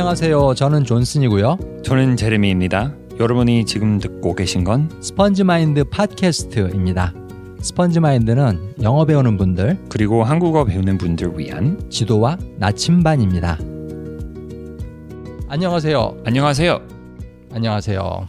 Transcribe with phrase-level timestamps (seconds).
[0.00, 0.54] 안녕하세요.
[0.54, 1.58] 저는 존슨이고요.
[1.84, 2.94] 저는 제레미입니다.
[3.18, 7.12] 여러분이 지금 듣고 계신 건 스펀지 마인드 팟캐스트입니다.
[7.60, 13.58] 스펀지 마인드는 영어 배우는 분들 그리고 한국어 배우는 분들 위한 지도와 나침반입니다.
[15.48, 16.22] 안녕하세요.
[16.24, 16.80] 안녕하세요.
[17.52, 18.28] 안녕하세요.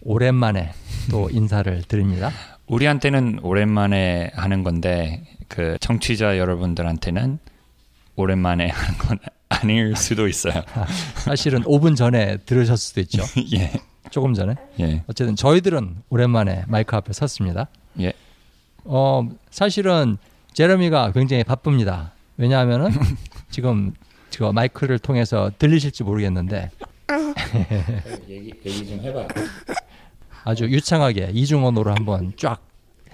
[0.00, 0.72] 오랜만에
[1.10, 2.30] 또 인사를 드립니다.
[2.66, 7.38] 우리한테는 오랜만에 하는 건데 그 청취자 여러분들한테는
[8.16, 9.18] 오랜만에 하는 건
[9.52, 10.62] 아닐 수도 있어요.
[11.24, 13.22] 사실은 5분 전에 들으셨을 수도 있죠.
[13.54, 13.72] 예.
[14.10, 14.54] 조금 전에.
[14.80, 15.02] 예.
[15.06, 17.68] 어쨌든 저희들은 오랜만에 마이크 앞에 섰습니다.
[18.00, 18.12] 예.
[18.84, 20.16] 어, 사실은
[20.52, 22.12] 제러미가 굉장히 바쁩니다.
[22.36, 22.90] 왜냐하면은
[23.50, 23.94] 지금
[24.30, 26.70] 저 마이크를 통해서 들리실지 모르겠는데
[28.28, 29.26] 얘기, 얘기 좀 해봐.
[30.44, 32.60] 아주 유창하게 이중언어로 한번 쫙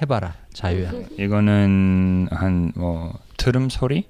[0.01, 0.93] 해봐라 자유야.
[1.19, 4.07] 이거는 한 뭐 트름 소리?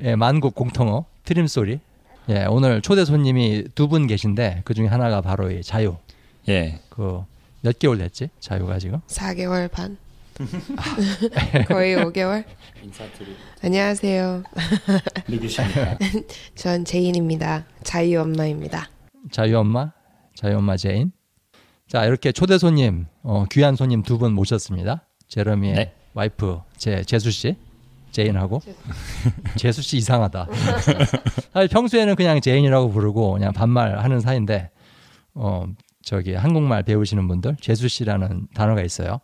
[0.00, 1.80] 예, 만국 공통어 트림 소리.
[2.28, 5.96] 예, 오늘 초대 손님이 두 분 계신데 그 중에 하나가 바로 이 자유.
[6.48, 6.80] 예.
[6.90, 7.24] 그
[7.64, 8.28] 몇 개월 됐지?
[8.40, 8.98] 자유가 지금?
[9.06, 9.96] 4개월 반.
[11.68, 12.44] 거의 5개월.
[12.82, 13.36] 인사드리.
[13.62, 14.42] 안녕하세요.
[15.28, 15.98] 누구십니까?
[16.56, 17.64] 전 제인입니다.
[17.84, 18.88] 자유 엄마입니다.
[19.30, 19.92] 자유 엄마,
[20.34, 21.12] 자유 엄마 제인.
[21.86, 25.06] 자 이렇게 초대 손님, 어, 귀한 손님 두 분 모셨습니다.
[25.28, 25.94] 제러미의 네.
[26.14, 27.56] 와이프 제 제수 씨,
[28.10, 28.60] 제인하고
[29.56, 30.46] 제수 씨 이상하다.
[31.52, 34.70] 사실 평소에는 그냥 제인이라고 부르고 그냥 반말하는 사이인데
[35.34, 35.66] 어
[36.02, 39.20] 저기 한국말 배우시는 분들 제수 씨라는 단어가 있어요.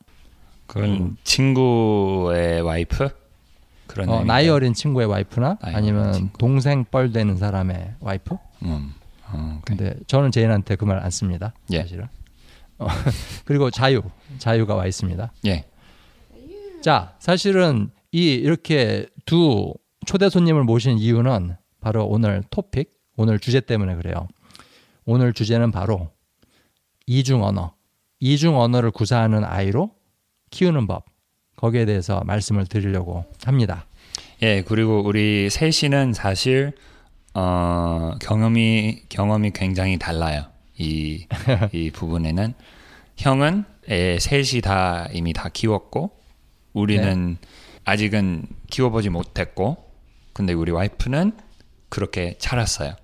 [0.66, 3.08] 그건 친구의 와이프?
[3.86, 4.22] 그런 어?
[4.24, 6.38] 나이 어린 친구의 와이프나 나이 아니면 친구.
[6.38, 8.36] 동생 뻘 되는 사람의 와이프.
[8.62, 8.92] 음.
[9.30, 9.60] 어.
[9.64, 11.52] 근데 저는 제인한테 그 말 안 씁니다.
[11.70, 11.80] 예.
[11.82, 12.06] 사실은.
[12.78, 12.86] 어,
[13.44, 14.02] 그리고 자유,
[14.38, 15.32] 자유가 와 있습니다.
[15.46, 15.64] 예.
[16.80, 19.74] 자, 사실은 이 이렇게 두
[20.06, 24.28] 초대 손님을 모신 이유는 바로 오늘 토픽, 오늘 주제 때문에 그래요.
[25.04, 26.10] 오늘 주제는 바로
[27.06, 27.74] 이중 언어,
[28.20, 29.90] 이중 언어를 구사하는 아이로
[30.50, 31.04] 키우는 법.
[31.56, 33.84] 거기에 대해서 말씀을 드리려고 합니다.
[34.42, 36.72] 예, 그리고 우리 셋이는 사실
[37.34, 40.44] 어, 경험이 경험이 굉장히 달라요.
[40.78, 41.26] 이,
[41.72, 42.54] 이 부분에는
[43.16, 46.17] 형은 애 셋이 다 이미 다 키웠고
[46.78, 47.36] 우리는
[47.84, 49.76] 아직은 키워보지 못했고
[50.32, 51.32] 근데 우리 와이프는
[51.88, 52.94] 그렇게 자랐어요.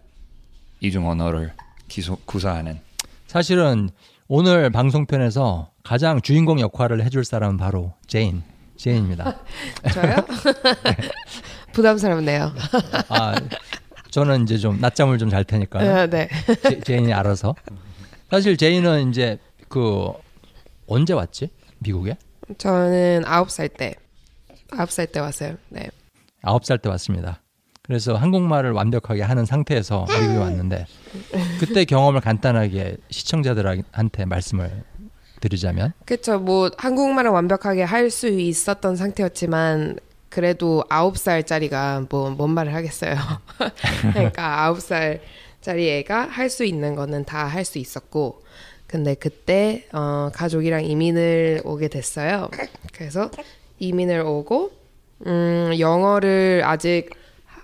[0.80, 1.52] 이중 언어를
[1.88, 2.78] 기소, 구사하는
[3.26, 3.90] 사실은
[4.28, 8.42] 오늘 방송편에서 가장 주인공 역할을 해줄 사람은 바로 제인,
[8.76, 9.38] 제인입니다.
[9.92, 10.14] 저요?
[11.72, 12.52] 부담스럽네요.
[13.08, 13.34] 아,
[14.10, 16.28] 저는 이제 좀 낮잠을 좀 잘 테니까 아, 네.
[16.62, 17.54] 제, 제인이 알아서.
[18.30, 20.12] 사실 제인은 이제 그
[20.86, 21.48] 언제 왔지?
[21.80, 22.16] 미국에?
[22.58, 23.94] 저는 9살 때.
[24.70, 25.56] 9살 때 왔어요.
[25.68, 25.88] 네.
[26.42, 27.40] 아홉 살때 왔습니다.
[27.82, 30.86] 그래서 한국말을 완벽하게 하는 상태에서 미국에 왔는데
[31.60, 34.84] 그때 경험을 간단하게 시청자들한테 말씀을
[35.40, 36.38] 드리자면 그쵸.
[36.38, 39.98] 뭐, 한국말을 완벽하게 할 수 있었던 상태였지만,
[40.30, 43.14] 그래도 9살짜리가 뭐, 뭔 말을 하겠어요.
[44.14, 48.42] 그러니까 9살짜리 애가 할 수 있는 거는 다 할 수 있었고,
[48.86, 52.48] 근데 그때, 어, 가족이랑 이민을 오게 됐어요.
[52.92, 53.30] 그래서
[53.78, 54.70] 이민을 오고,
[55.26, 57.10] 음, 영어를 아직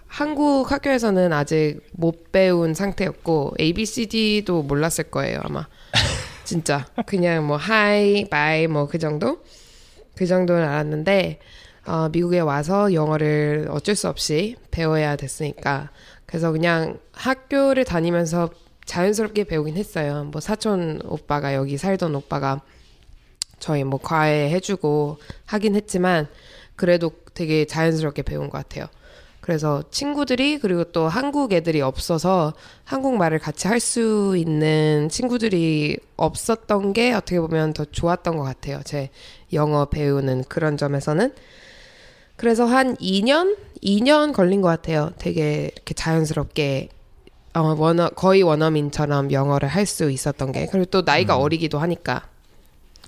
[0.06, 5.66] 한국 학교에서는 아직 못 배운 상태였고, ABCD도 몰랐을 거예요, 아마.
[6.44, 9.38] 진짜 그냥 뭐 hi, bye 뭐 그 정도
[10.16, 11.38] 그 정도는 알았는데
[11.86, 15.90] 어, 미국에 와서 영어를 어쩔 수 없이 배워야 됐으니까
[16.26, 18.50] 그래서 그냥 학교를 다니면서
[18.90, 20.24] 자연스럽게 배우긴 했어요.
[20.32, 22.60] 뭐 사촌 오빠가 여기 살던 오빠가
[23.60, 26.26] 저희 뭐 과외 해주고 하긴 했지만
[26.74, 28.86] 그래도 되게 자연스럽게 배운 것 같아요.
[29.40, 32.52] 그래서 친구들이 그리고 또 한국 애들이 없어서
[32.82, 38.80] 한국말을 같이 할 수 있는 친구들이 없었던 게 어떻게 보면 더 좋았던 것 같아요.
[38.84, 39.10] 제
[39.52, 41.32] 영어 배우는 그런 점에서는.
[42.34, 43.56] 그래서 한 2년?
[43.84, 45.12] 2년 걸린 것 같아요.
[45.18, 46.88] 되게 이렇게 자연스럽게
[47.54, 50.66] 어, 원어, 거의 원어민처럼 영어를 할 수 있었던 게.
[50.66, 52.28] 그리고 또 나이가 어리기도 하니까.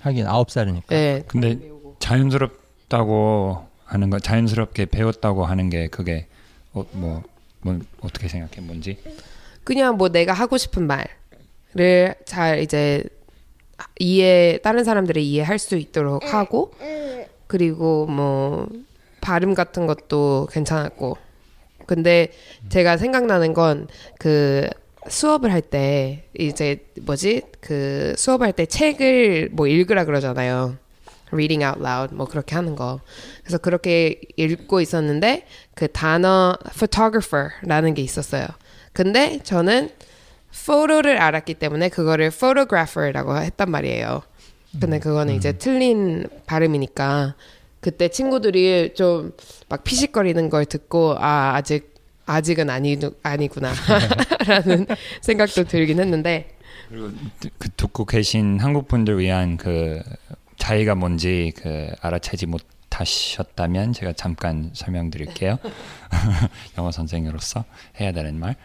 [0.01, 0.85] 하긴 아홉 살이니까.
[0.89, 1.23] 네.
[1.27, 1.59] 근데
[1.99, 6.27] 자연스럽다고 하는 거 자연스럽게 배웠다고 하는 게 그게
[6.73, 7.23] 어, 뭐,
[7.61, 8.59] 뭐 어떻게 생각해?
[8.61, 8.97] 뭔지?
[9.63, 13.03] 그냥 뭐 내가 하고 싶은 말을 잘 이제
[13.99, 16.73] 이해 다른 사람들이 이해할 수 있도록 하고
[17.47, 18.67] 그리고 뭐
[19.21, 21.17] 발음 같은 것도 괜찮았고
[21.85, 22.31] 근데
[22.69, 23.87] 제가 생각나는 건
[24.19, 24.69] 그
[25.07, 30.77] 수업을 할 때 이제 뭐지 그 수업할 때 책을 뭐 읽으라 그러잖아요.
[31.31, 33.01] reading out loud 뭐 그렇게 하는 거.
[33.41, 35.45] 그래서 그렇게 읽고 있었는데
[35.75, 38.47] 그 단어 photographer라는 게 있었어요.
[38.93, 39.89] 근데 저는
[40.53, 44.21] photo를 알았기 때문에 그거를 photographer라고 했단 말이에요.
[44.79, 47.35] 근데 그거는 이제 틀린 발음이니까
[47.79, 49.33] 그때 친구들이 좀
[49.73, 51.95] 막 피식거리는 걸 듣고 아 아직
[52.27, 54.85] 아직은 아니 아니구나라는
[55.21, 56.55] 생각도 들긴 했는데
[56.89, 57.09] 그리고
[57.57, 59.99] 그 듣고 계신 한국 분들 위한 그
[60.57, 65.57] 차이가 뭔지 그 알아채지 못하셨다면 제가 잠깐 설명드릴게요.
[66.77, 67.65] 영어 선생으로서
[67.99, 68.55] 해야 되는 말.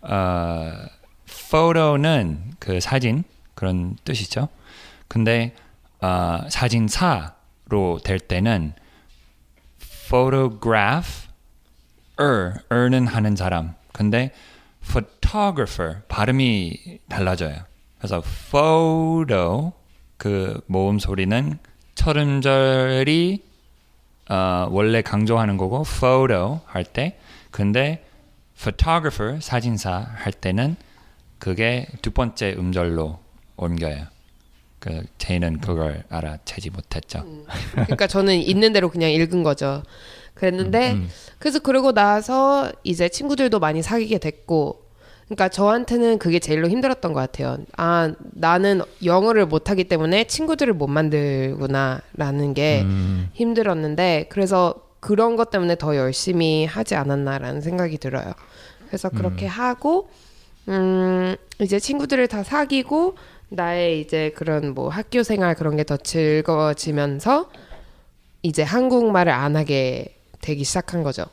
[0.00, 0.72] 어,
[1.28, 3.22] photo는 그 사진
[3.54, 4.48] 그런 뜻이죠.
[5.06, 5.54] 근데
[6.00, 8.74] 어, 사진사로 될 때는
[10.06, 11.28] photograph,
[12.20, 13.74] er, er는 하는 사람.
[13.92, 14.30] 근데
[14.82, 17.56] photographer 발음이 달라져요.
[17.98, 19.72] 그래서 photo
[20.16, 21.58] 그 모음 소리는
[21.94, 23.42] 첫 음절이
[24.28, 27.18] 어, 원래 강조하는 거고 photo 할 때
[27.50, 28.04] 근데
[28.56, 30.76] photographer 사진사 할 때는
[31.38, 33.18] 그게 두 번째 음절로
[33.56, 34.06] 옮겨요.
[34.78, 37.24] 그 제이는 그걸 알아채지 못했죠.
[37.72, 39.82] 그러니까 저는 있는 대로 그냥 읽은 거죠.
[40.34, 41.08] 그랬는데 음.
[41.38, 44.86] 그래서 그러고 나서 이제 친구들도 많이 사귀게 됐고
[45.26, 47.58] 그러니까 저한테는 그게 제일로 힘들었던 것 같아요.
[47.76, 53.28] 아 나는 영어를 못하기 때문에 친구들을 못 만들구나라는 게 음.
[53.32, 58.34] 힘들었는데 그래서 그런 것 때문에 더 열심히 하지 않았나라는 생각이 들어요.
[58.86, 60.10] 그래서 그렇게 하고
[60.68, 63.16] 음 이제 친구들을 다 사귀고
[63.48, 67.50] 나의 이제 그런 뭐 학교 생활 그런 게 더 즐거워지면서
[68.42, 71.24] 이제 한국말을 안 하게 되기 시작한 거죠.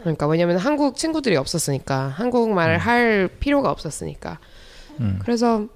[0.00, 4.38] 그러니까 왜냐면 한국 친구들이 없었으니까 한국말을 할 필요가 없었으니까.
[5.00, 5.18] 음.
[5.22, 5.66] 그래서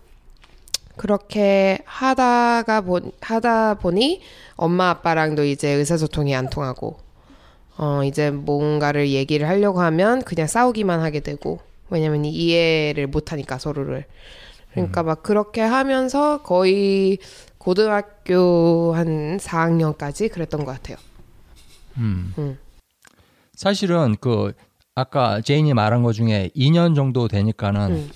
[0.97, 4.21] 그렇게 하다가 보, 하다 보니
[4.57, 6.99] 엄마 아빠랑도 이제 의사소통이 안 통하고
[7.79, 14.05] 어 이제 뭔가를 얘기를 하려고 하면 그냥 싸우기만 하게 되고 왜냐면 이해를 못 하니까 서로를
[14.73, 17.19] 그러니까 막 그렇게 하면서 거의
[17.59, 20.97] 고등학교 한 4학년까지 그랬던 것 같아요.
[21.99, 22.33] 음.
[22.39, 22.59] 음.
[23.55, 24.53] 사실은 그
[24.95, 28.11] 아까 제인이 말한 것 중에 2년 정도 되니까는 음.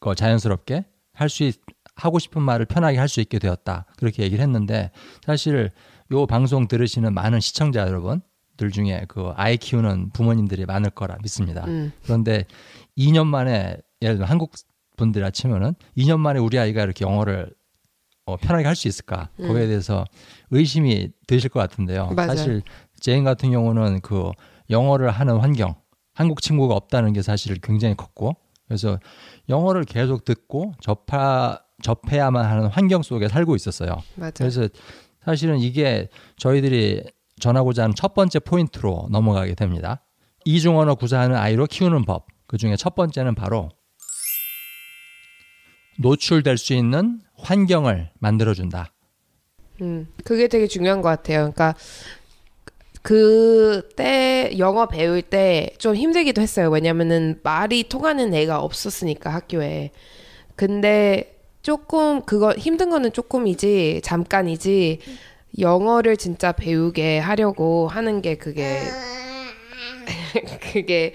[0.00, 0.84] 그 자연스럽게
[1.14, 1.50] 할 수
[1.96, 4.90] 하고 싶은 말을 편하게 할 수 있게 되었다 그렇게 얘기를 했는데
[5.24, 5.70] 사실
[6.12, 11.64] 요 방송 들으시는 많은 시청자 여러분들 중에 그 아이 키우는 부모님들이 많을 거라 믿습니다.
[11.66, 11.92] 음.
[12.04, 12.44] 그런데
[12.98, 14.52] 2년 만에 예를 들어 한국
[14.96, 17.52] 분들이라 치면은 2년 만에 우리 아이가 이렇게 영어를
[18.26, 20.04] 어, 편하게 할 수 있을까 거기에 대해서
[20.50, 22.08] 의심이 드실 것 같은데요.
[22.10, 22.14] 음.
[22.16, 22.28] 맞아요.
[22.36, 22.62] 사실
[23.00, 24.30] 제인 같은 경우는 그
[24.70, 25.74] 영어를 하는 환경
[26.14, 28.32] 한국 친구가 없다는 게 사실 굉장히 컸고
[28.66, 28.98] 그래서
[29.48, 34.02] 영어를 계속 듣고 접하 접해야만 하는 환경 속에 살고 있었어요.
[34.16, 34.32] 맞아.
[34.38, 34.66] 그래서
[35.24, 36.08] 사실은 이게
[36.38, 37.04] 저희들이
[37.38, 40.02] 전하고자 하는 첫 번째 포인트로 넘어가게 됩니다.
[40.46, 42.26] 이중 언어 구사하는 아이로 키우는 법.
[42.46, 43.68] 그 중에 첫 번째는 바로
[45.98, 48.92] 노출될 수 있는 환경을 만들어준다.
[49.82, 51.52] 음, 그게 되게 중요한 것 같아요.
[51.54, 51.74] 그러니까
[53.02, 56.70] 그때 영어 배울 때 좀 힘들기도 했어요.
[56.70, 59.90] 왜냐면은 말이 통하는 애가 없었으니까 학교에.
[60.56, 64.98] 근데 조금 그거 힘든 거는 조금이지 잠깐이지
[65.58, 68.80] 영어를 진짜 배우게 하려고 하는 게 그게
[70.72, 71.14] 그게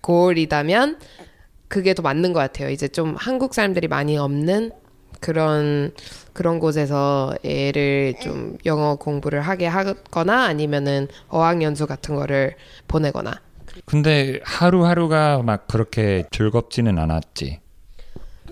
[0.00, 0.98] 고올이다면
[1.72, 2.68] 그게 더 맞는 것 같아요.
[2.68, 4.72] 이제 좀 한국 사람들이 많이 없는
[5.20, 5.94] 그런
[6.34, 12.56] 그런 곳에서 애를 좀 영어 공부를 하게 하거나 아니면은 어학 연수 같은 거를
[12.88, 13.40] 보내거나.
[13.86, 17.60] 근데 하루하루가 막 그렇게 즐겁지는 않았지.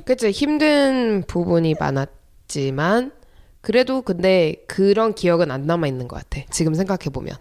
[0.06, 3.12] 그치 힘든 부분이 많았지만
[3.60, 6.40] 그래도 근데 그런 기억은 안 남아 있는 것 같아.
[6.50, 7.36] 지금 생각해 보면.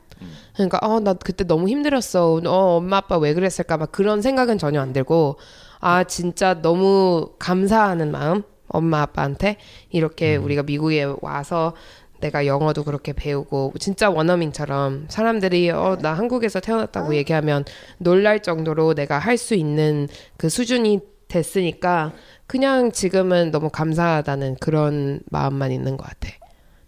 [0.54, 2.42] 그러니까 어 나 그때 너무 힘들었어.
[2.46, 3.78] 어 엄마 아빠 왜 그랬을까?
[3.78, 5.38] 막 그런 생각은 전혀 안 들고
[5.80, 9.58] 아 진짜 너무 감사하는 마음 엄마 아빠한테
[9.90, 11.74] 이렇게 우리가 미국에 와서
[12.20, 17.64] 내가 영어도 그렇게 배우고 진짜 원어민처럼 사람들이 어 나 한국에서 태어났다고 얘기하면
[17.98, 20.08] 놀랄 정도로 내가 할 수 있는
[20.38, 22.12] 그 수준이 됐으니까
[22.46, 26.30] 그냥 지금은 너무 감사하다는 그런 마음만 있는 것 같아.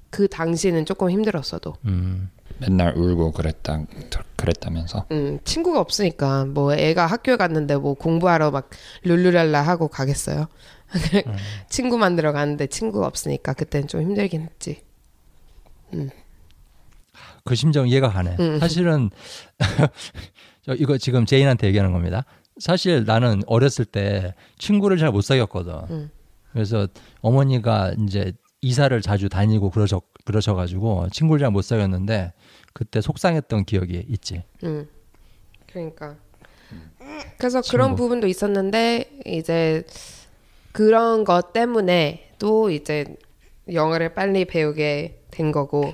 [0.09, 1.75] 그 당시는 조금 힘들었어도.
[1.85, 2.29] 음,
[2.61, 3.83] 맨날 울고 그랬다
[4.35, 5.05] 그랬다면서.
[5.11, 8.69] 음, 친구가 없으니까 뭐 애가 학교에 갔는데 뭐 공부하러 막
[9.03, 10.47] 룰루랄라 하고 가겠어요.
[11.69, 14.83] 친구 만들어 가는데 친구가 없으니까 그때는 좀 힘들긴 했지.
[17.43, 18.35] 그 심정 이해가 가네.
[18.39, 18.59] 음.
[18.59, 19.09] 사실은
[20.63, 22.23] 저 이거 지금 제인한테 얘기하는 겁니다.
[22.59, 25.73] 사실 나는 어렸을 때 친구를 잘 못 사귀었거든.
[25.89, 26.11] 음.
[26.51, 26.87] 그래서
[27.21, 32.33] 어머니가 이제 이사를 자주 다니고 그러셔 그러셔가지고 친구들이랑 못 사귀었는데
[32.73, 34.43] 그때 속상했던 기억이 있지.
[34.63, 34.87] 음.
[35.67, 36.15] 그러니까.
[37.37, 38.03] 그래서 그런 친구.
[38.03, 39.83] 부분도 있었는데 이제
[40.71, 43.05] 그런 것 때문에 또 이제
[43.71, 45.93] 영어를 빨리 배우게 된 거고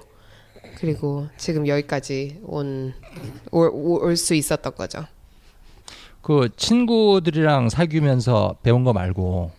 [0.78, 2.94] 그리고 지금 여기까지 온
[3.52, 5.06] 올 수 있었던 거죠.
[6.22, 9.52] 그 친구들이랑 사귀면서 배운 거 말고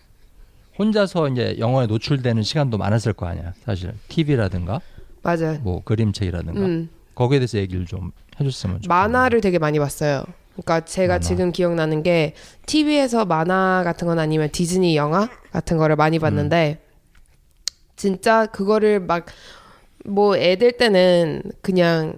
[0.79, 3.53] 혼자서 이제 영어에 노출되는 시간도 많았을 거 아니야.
[3.65, 4.81] 사실 TV라든가
[5.21, 5.59] 맞아.
[5.61, 6.89] 뭐 그림책이라든가 음.
[7.13, 8.87] 거기에 대해서 얘기를 좀 해줬으면 좋겠네.
[8.87, 10.23] 만화를 되게 많이 봤어요.
[10.53, 11.19] 그러니까 제가 만화.
[11.19, 12.33] 지금 기억나는 게
[12.65, 16.79] TV에서 만화 같은 건 아니면 디즈니 영화 같은 거를 많이 봤는데
[17.95, 19.25] 진짜 그거를 막
[20.05, 22.13] 뭐 애들 때는 그냥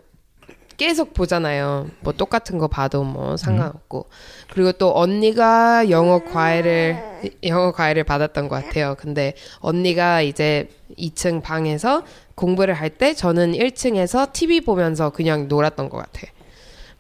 [0.82, 1.90] 계속 보잖아요.
[2.00, 4.08] 뭐 똑같은 거 봐도 뭐 상관없고.
[4.52, 6.98] 그리고 또 언니가 영어 과외를
[7.44, 8.96] 영어 과외를 받았던 것 같아요.
[8.98, 15.98] 근데 언니가 이제 2층 방에서 공부를 할 때 저는 1층에서 TV 보면서 그냥 놀았던 것
[15.98, 16.28] 같아.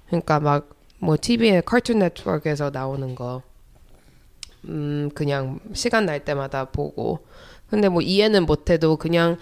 [0.07, 3.41] 그러니까 막 뭐 TV에 카툰 네트워크에서 나오는 거,
[4.65, 7.25] 음 그냥 시간 날 때마다 보고.
[7.71, 9.37] 근데 뭐 이해는 못해도 그냥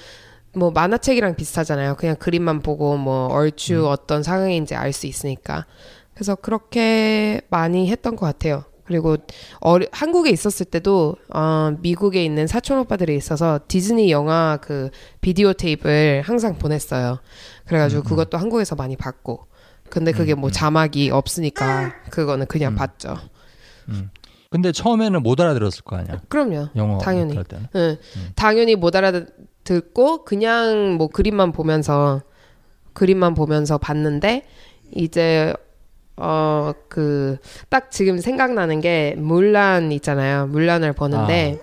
[0.53, 1.95] 뭐 만화책이랑 비슷하잖아요.
[1.95, 5.65] 그냥 그림만 보고 뭐 얼추 어떤 상황인지 알 수 있으니까.
[6.13, 8.63] 그래서 그렇게 많이 했던 것 같아요.
[8.85, 9.17] 그리고
[9.59, 14.89] 어리, 한국에 있었을 때도 어, 미국에 있는 사촌 오빠들이 있어서 디즈니 영화 그
[15.21, 17.19] 비디오 테이프를 항상 보냈어요.
[17.67, 19.45] 그래가지고 그것도 한국에서 많이 봤고.
[19.89, 23.17] 근데 그게 뭐 자막이 없으니까 그거는 그냥 봤죠.
[24.49, 26.19] 근데 처음에는 못 알아들었을 거 아니야.
[26.27, 26.69] 그럼요.
[26.75, 27.35] 영어 당연히.
[27.35, 27.67] 할 때는.
[27.75, 27.97] 응.
[28.35, 29.11] 당연히 못 알아
[29.69, 32.21] 듣고 그냥 뭐 그림만 보면서
[32.93, 34.43] 그림만 보면서 봤는데
[34.95, 35.53] 이제
[36.17, 37.37] 어 그
[37.69, 40.47] 딱 지금 생각나는 게 물란 있잖아요.
[40.47, 41.59] 물란을 보는데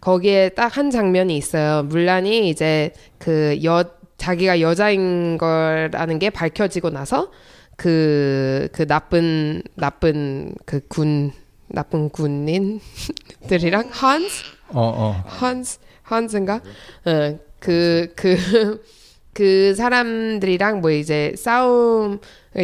[0.00, 1.82] 거기에 딱 한 장면이 있어요.
[1.84, 3.84] 물란이 이제 그 여
[4.16, 7.30] 자기가 여자인 거라는 게 밝혀지고 나서
[7.76, 11.32] 그그 나쁜 나쁜 그 군
[11.68, 15.22] 나쁜 군인들이랑 한스 어 어.
[15.26, 16.60] 한스 한스인가?
[17.04, 18.82] 어, 그그
[19.34, 22.18] 그 사람들이랑 뭐 이제 싸움을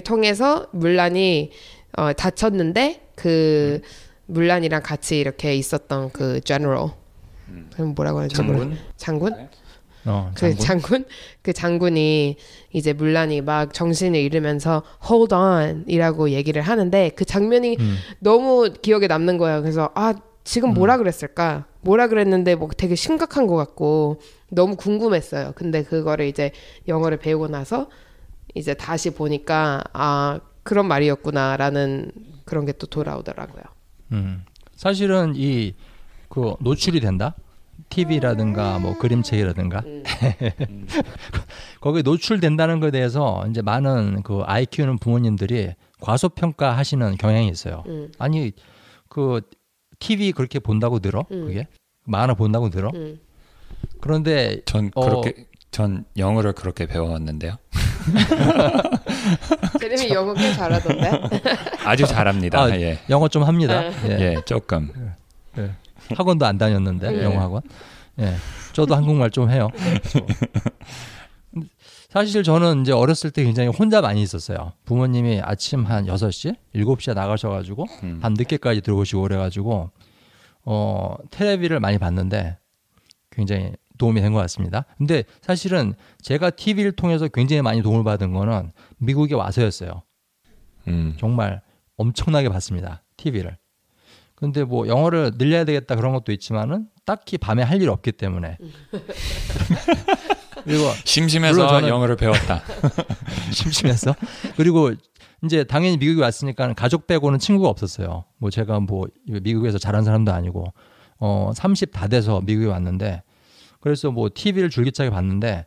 [0.05, 1.51] 통해서 물란이
[1.99, 3.81] 어, 다쳤는데 그
[4.27, 6.91] 물란이랑 같이 이렇게 있었던 그 general
[7.75, 9.49] 그럼 뭐라고 하는지 장군 장군?
[10.05, 10.65] 어, 그 장군.
[10.65, 11.05] 장군
[11.43, 12.37] 그 장군이
[12.73, 17.97] 이제 물란이 막 정신을 잃으면서 hold on이라고 얘기를 하는데 그 장면이 음.
[18.19, 19.61] 너무 기억에 남는 거예요.
[19.61, 21.67] 그래서 아 지금 뭐라 그랬을까?
[21.83, 24.21] 뭐라 그랬는데 뭐 되게 심각한 것 같고
[24.51, 25.53] 너무 궁금했어요.
[25.55, 26.53] 근데 그거를 이제
[26.89, 27.89] 영어를 배우고 나서
[28.55, 32.13] 이제 다시 보니까 아 그런 말이었구나라는
[32.45, 33.63] 그런 게 또 돌아오더라고요.
[34.13, 34.45] 음.
[34.75, 35.75] 사실은 이
[36.33, 37.35] 그 노출이 된다.
[37.91, 39.83] TV라든가 뭐 그림책이라든가
[41.83, 47.85] 거기에 노출된다는 것에 대해서 이제 많은 그 아이 키우는 부모님들이 과소평가하시는 경향이 있어요.
[47.87, 48.11] 음.
[48.19, 48.53] 아니
[49.11, 49.43] 그
[50.03, 51.25] TV 그렇게 본다고 들어?
[51.31, 51.47] 음.
[51.47, 51.69] 그게
[52.05, 52.91] 만화 본다고 들어?
[52.95, 53.21] 음.
[54.01, 55.05] 그런데 전 어.
[55.05, 57.57] 그렇게 전 영어를 그렇게 배웠는데요.
[59.79, 61.11] 제림이 영어 꽤 잘하던데.
[61.87, 62.61] 아주 잘합니다.
[62.61, 62.99] 아, 예.
[63.09, 63.81] 영어 좀 합니다.
[63.81, 63.95] 네.
[64.09, 64.21] 예.
[64.21, 64.93] 예, 조금.
[65.59, 65.71] 예.
[66.17, 67.23] 학원도 안 다녔는데 네.
[67.23, 67.63] 영어 학원.
[68.19, 68.35] 예.
[68.73, 69.69] 저도 한국말 좀 해요.
[72.13, 74.73] 사실 저는 이제 어렸을 때 굉장히 혼자 많이 있었어요.
[74.85, 78.19] 부모님이 아침 한 6시, 7시에 나가셔 가지고 음.
[78.21, 79.91] 밤 늦게까지 들어오시고 그래 가지고
[80.65, 82.59] 어, 텔레비를 많이 봤는데
[83.31, 84.85] 굉장히 도움이 된 것 같습니다.
[84.99, 90.03] 근데 사실은 제가 TV를 통해서 굉장히 많이 도움을 받은 거는 미국에 와서였어요.
[90.89, 91.15] 음.
[91.19, 91.63] 정말
[91.97, 93.03] 엄청나게 봤습니다.
[93.17, 93.57] TV를.
[94.35, 98.59] 근데 뭐 영어를 늘려야 되겠다 그런 것도 있지만은 딱히 밤에 할 일 없기 때문에.
[100.65, 102.63] 그리고 심심해서 영어를 배웠다.
[103.53, 104.15] 심심해서
[104.57, 104.93] 그리고
[105.45, 108.25] 이제 당연히 미국에 왔으니까 가족 빼고는 친구가 없었어요.
[108.39, 110.73] 뭐 제가 뭐 미국에서 자란 사람도 아니고
[111.19, 113.23] 어 30 다 돼서 미국에 왔는데
[113.81, 115.67] 그래서 뭐 TV를 줄기차게 봤는데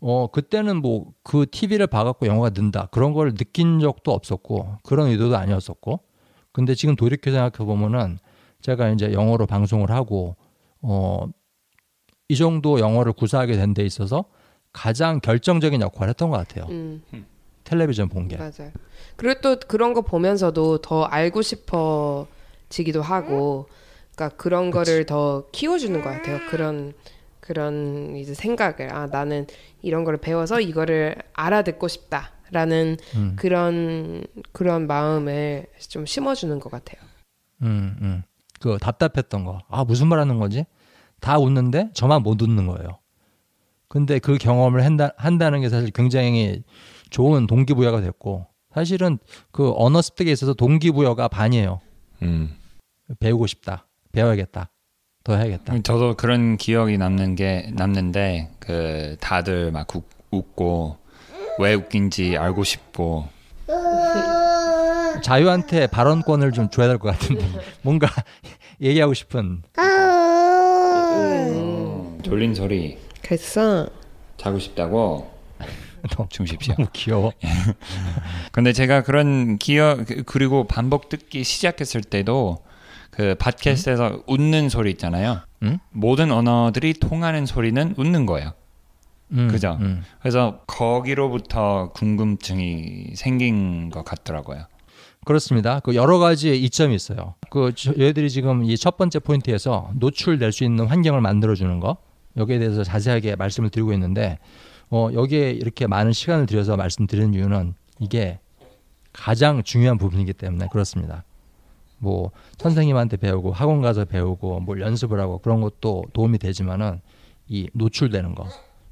[0.00, 5.36] 어 그때는 뭐 그 TV를 봐갖고 영어가 는다 그런 걸 느낀 적도 없었고 그런 의도도
[5.36, 6.00] 아니었었고
[6.52, 8.18] 근데 지금 돌이켜 생각해 보면은
[8.60, 10.36] 제가 이제 영어로 방송을 하고
[10.82, 11.26] 어
[12.28, 14.24] 이 정도 영어를 구사하게 된 데 있어서
[14.72, 16.66] 가장 결정적인 역할을 했던 것 같아요.
[16.70, 17.02] 음.
[17.64, 18.36] 텔레비전 본 게.
[18.36, 18.70] 맞아요.
[19.16, 23.68] 그리고 또 그런 거 보면서도 더 알고 싶어지기도 하고,
[24.14, 26.38] 그러니까 그런 거를 더 키워주는 것 같아요.
[26.50, 26.92] 그런
[27.40, 29.46] 그런 이제 생각을 아 나는
[29.82, 37.02] 이런 거를 배워서 이거를 알아듣고 싶다라는 음, 그런 그런 마음을 좀 심어주는 것 같아요.
[37.62, 38.22] 음, 음.
[38.60, 39.60] 그 답답했던 거.
[39.68, 40.64] 아 무슨 말 하는 거지?
[41.24, 42.98] 다 웃는데 저만 못 웃는 거예요.
[43.88, 46.62] 근데 그 경험을 한다, 한다는 게 사실 굉장히
[47.08, 49.18] 좋은 동기부여가 됐고 사실은
[49.50, 51.80] 그 언어 습득에 있어서 동기부여가 반이에요.
[52.22, 52.54] 음.
[53.20, 53.86] 배우고 싶다.
[54.12, 54.68] 배워야겠다.
[55.22, 55.80] 더 해야겠다.
[55.82, 60.98] 저도 그런 기억이 남는 게 남는데 그 다들 막 웃, 웃고
[61.58, 63.28] 왜 웃긴지 알고 싶고
[65.22, 67.46] 자유한테 발언권을 좀 줘야 될 것 같은데
[67.82, 68.08] 뭔가
[68.82, 69.62] 얘기하고 싶은
[72.24, 73.86] 졸린 소리 그랬어.
[74.36, 75.30] 자고 싶다고
[76.10, 76.74] 너무, 주무십시오.
[76.74, 77.32] 너무 귀여워.
[78.52, 82.58] 근데 제가 그런 그- 그리고 반복 듣기 시작했을 때도
[83.10, 85.40] 그 팟캐스트에서 웃는 소리 있잖아요.
[85.62, 85.78] 음?
[85.92, 88.52] 모든 언어들이 통하는 소리는 웃는 거예요.
[89.32, 89.78] 음, 그죠?
[89.80, 90.02] 음.
[90.20, 94.66] 그래서 거기로부터 궁금증이 생긴 것 같더라고요.
[95.24, 95.80] 그렇습니다.
[95.80, 97.34] 그 여러 가지 이점이 있어요.
[97.48, 101.96] 그 저희들이 지금 이 첫 번째 포인트에서 노출될 수 있는 환경을 만들어 주는 거
[102.36, 104.38] 여기에 대해서 자세하게 말씀을 드리고 있는데
[104.90, 108.38] 어 여기에 이렇게 많은 시간을 들여서 말씀드리는 이유는 이게
[109.12, 111.24] 가장 중요한 부분이기 때문에 그렇습니다.
[111.98, 117.00] 뭐 선생님한테 배우고 학원 가서 배우고 뭘 연습을 하고 그런 것도 도움이 되지만은
[117.48, 118.48] 이 노출되는 거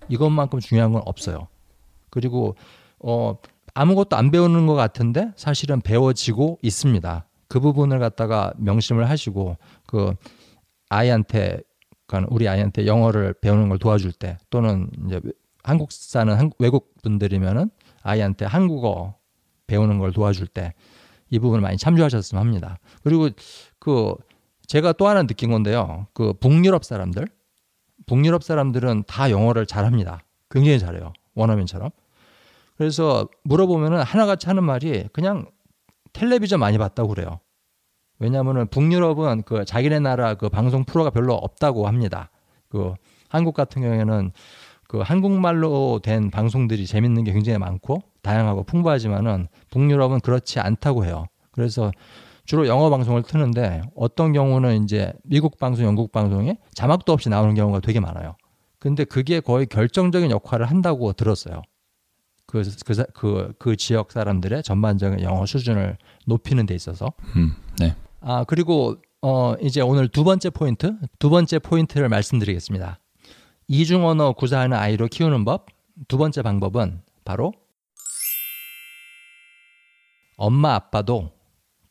[0.09, 1.49] 이것만큼 중요한 건 없어요.
[2.11, 2.55] 그리고
[2.99, 3.37] 어
[3.75, 7.27] 아무것도 안 배우는 것 같은데 사실은 배워지고 있습니다.
[7.49, 9.57] 그 부분을 갖다가 명심을 하시고
[9.87, 10.15] 그
[10.89, 11.61] 아이한테
[12.13, 15.21] 그러니까 우리 아이한테 영어를 배우는 걸 도와줄 때 또는 이제
[15.63, 17.71] 한국 사는 한- 외국 분들이면은
[18.03, 19.15] 아이한테 한국어
[19.67, 20.75] 배우는 걸 도와줄 때
[21.31, 22.79] 이 부분을 많이 참조하셨으면 합니다.
[23.03, 23.31] 그리고
[23.79, 24.15] 그
[24.67, 26.07] 제가 또 하나 느낀 건데요.
[26.13, 27.27] 그 북유럽 사람들,
[28.05, 30.21] 북유럽 사람들은 다 영어를 잘합니다.
[30.51, 31.15] 굉장히 잘해요.
[31.35, 31.89] 원어민처럼.
[32.77, 35.47] 그래서 물어보면은 하나같이 하는 말이 그냥
[36.13, 37.41] 텔레비전 많이 봤다고 그래요.
[38.23, 42.31] 왜냐하면은 북유럽은 그 자기네 나라 그 방송 프로가 별로 없다고 합니다.
[42.69, 42.95] 그
[43.29, 44.31] 한국 같은 경우에는
[44.87, 51.27] 그 한국말로 된 방송들이 재밌는 게 굉장히 많고 다양하고 풍부하지만은 북유럽은 그렇지 않다고 해요.
[51.51, 51.91] 그래서
[52.45, 57.81] 주로 영어 방송을 트는데 어떤 경우는 이제 미국 방송, 영국 방송에 자막도 없이 나오는 경우가
[57.81, 58.37] 되게 많아요.
[58.79, 61.63] 근데 그게 거의 결정적인 역할을 한다고 들었어요.
[62.47, 65.97] 그, 그, 사- 그, 그 지역 사람들의 전반적인 영어 수준을
[66.27, 67.13] 높이는 데 있어서.
[67.37, 67.95] 음, 네.
[68.23, 72.99] 아, 그리고, 어, 이제 오늘 두 번째 포인트, 두 번째 포인트를 말씀드리겠습니다.
[73.69, 75.67] 이중 언어 구사하는 아이로 키우는 법.
[76.09, 77.53] 두 번째 방법은 바로
[80.37, 81.31] 엄마 아빠도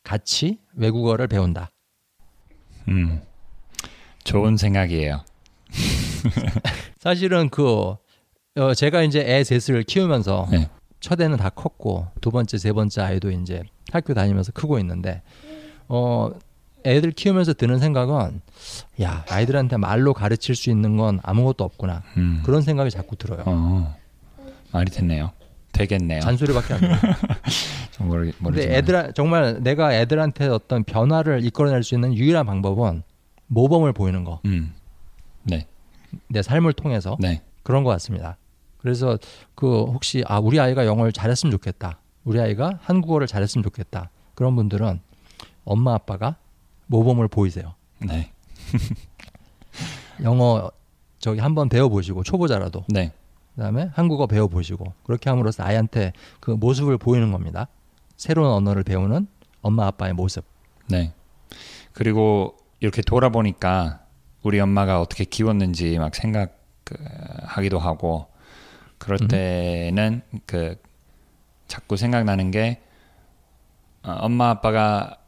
[0.04, 1.72] 같이 외국어를 배운다.
[2.88, 3.22] 음,
[4.24, 5.24] 좋은 생각이에요.
[7.00, 7.96] 사실은 그
[8.56, 10.70] 어, 제가 이제 애 셋을 키우면서 네.
[11.00, 15.22] 첫 애는 다 컸고 두 번째 세 번째 아이도 이제 학교 다니면서 크고 있는데
[15.94, 16.32] 어
[16.86, 18.42] 애들 키우면서 드는 생각은
[19.02, 23.44] 야 아이들한테 말로 가르칠 수 있는 건 아무것도 없구나 음, 그런 생각이 자꾸 들어요.
[23.46, 23.96] 어,
[24.72, 25.32] 말이 됐네요.
[25.74, 26.22] 되겠네요.
[26.22, 26.80] 잔소리밖에 안.
[27.92, 28.78] 좀 모르, 근데.
[28.78, 33.04] 애들 정말 내가 애들한테 어떤 변화를 이끌어낼 수 있는 유일한 방법은
[33.48, 34.40] 모범을 보이는 거.
[34.46, 34.74] 음,
[35.44, 35.68] 네,
[36.30, 38.38] 내 삶을 통해서 네, 그런 것 같습니다.
[38.78, 39.18] 그래서
[39.56, 42.00] 그 혹시 아 우리 아이가 영어를 잘했으면 좋겠다.
[42.24, 44.10] 우리 아이가 한국어를 잘했으면 좋겠다.
[44.36, 45.00] 그런 분들은
[45.72, 46.36] 엄마 아빠가
[46.88, 47.76] 모범을 보이세요.
[48.00, 48.32] 네,
[50.24, 50.70] 영어
[51.20, 53.14] 저기 한번 배워보시고 초보자라도 네,
[53.56, 57.68] 그다음에 한국어 배워보시고 그렇게 함으로써 아이한테 그 모습을 보이는 겁니다.
[58.18, 59.28] 새로운 언어를 배우는
[59.62, 60.44] 엄마 아빠의 모습.
[60.90, 61.14] 네.
[61.94, 64.02] 그리고 이렇게 돌아보니까
[64.44, 68.28] 우리 엄마가 어떻게 키웠는지 막 생각하기도 하고
[68.98, 69.28] 그럴 음.
[69.28, 70.76] 때는 그
[71.68, 72.82] 자꾸 생각나는 게
[74.04, 75.21] 어, 엄마 아빠가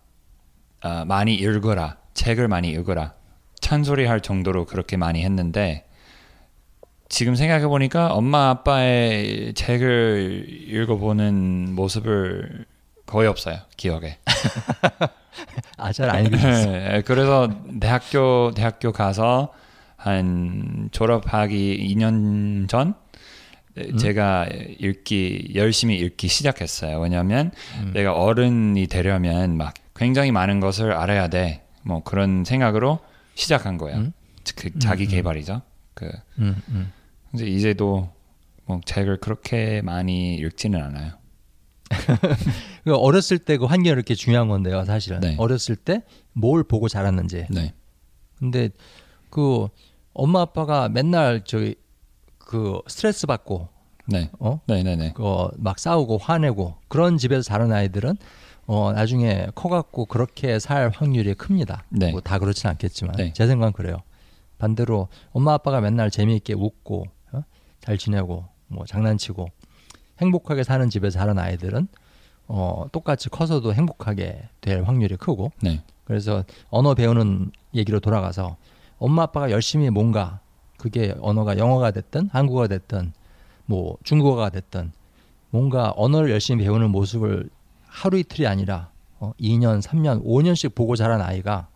[0.84, 3.14] 어, 많이 읽어라 책을 많이 읽어라
[3.62, 5.86] 찬소리 할 정도로 그렇게 많이 했는데
[7.10, 12.66] 지금 생각해 보니까 엄마 아빠의 책을 읽어보는 모습을
[13.06, 14.18] 거의 없어요 기억에.
[15.78, 16.72] 아 잘 안 읽으셨어요.
[16.90, 19.54] 네, 그래서 대학교 대학교 가서
[19.96, 22.94] 한 졸업하기 2년 전
[23.78, 23.98] 음.
[23.98, 24.48] 제가
[24.80, 27.00] 읽기 열심히 읽기 시작했어요.
[27.00, 27.92] 왜냐하면 음.
[27.94, 31.66] 내가 어른이 되려면 막 굉장히 많은 것을 알아야 돼.
[31.84, 33.00] 뭐 그런 생각으로
[33.36, 33.98] 시작한 거예요.
[34.00, 34.14] 음?
[34.56, 35.62] 그 자기 개발이죠.
[35.94, 36.92] 그 음, 음.
[37.34, 38.10] 이제 이제도
[38.66, 41.14] 뭐 책을 그렇게 많이 읽지는 않아요.
[42.84, 45.20] 그 어렸을 때 그 환경이 이렇게 중요한 건데요, 사실은.
[45.20, 45.36] 네.
[45.38, 46.02] 어렸을 때
[46.34, 47.46] 뭘 보고 자랐는지.
[47.50, 47.74] 네,
[48.40, 48.70] 근데
[49.30, 49.68] 그
[50.14, 51.76] 엄마 아빠가 맨날 저기
[52.40, 53.70] 그 스트레스 받고
[54.08, 54.60] 네, 어?
[54.68, 55.14] 네, 네, 네.
[55.14, 58.18] 그막 싸우고 화내고 그런 집에서 자란 아이들은
[58.66, 61.84] 어 나중에 커갖고 그렇게 살 확률이 큽니다.
[61.90, 62.12] 네.
[62.12, 63.34] 뭐다 그렇진 않겠지만 네.
[63.34, 63.98] 제 생각은 그래요.
[64.58, 67.44] 반대로 엄마 아빠가 맨날 재미있게 웃고 어?
[67.82, 69.48] 잘 지내고 뭐 장난치고
[70.20, 71.88] 행복하게 사는 집에 자란 아이들은
[72.48, 75.82] 어, 똑같이 커서도 행복하게 될 확률이 크고 네.
[76.06, 78.58] 그래서 언어 배우는 얘기로 돌아가서
[78.98, 80.40] 엄마 아빠가 열심히 뭔가
[80.78, 83.14] 그게 언어가 영어가 됐든 한국어가 됐든
[83.66, 84.92] 뭐 중국어가 됐든
[85.50, 87.50] 뭔가 언어를 열심히 배우는 모습을
[87.94, 91.68] 하루 이틀이 아니라 어, 2년, 3년, 5년씩 보고 자란 아이가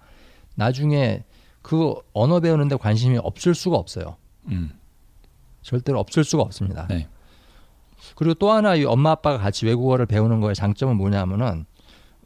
[0.56, 1.24] 나중에
[1.62, 4.16] 그 언어 배우는데 관심이 없을 수가 없어요.
[4.48, 4.72] 음.
[5.62, 6.88] 절대로 없을 수가 없습니다.
[6.88, 7.08] 네.
[8.16, 11.66] 그리고 또 하나 이 엄마 아빠가 같이 외국어를 배우는 거의 장점은 뭐냐면은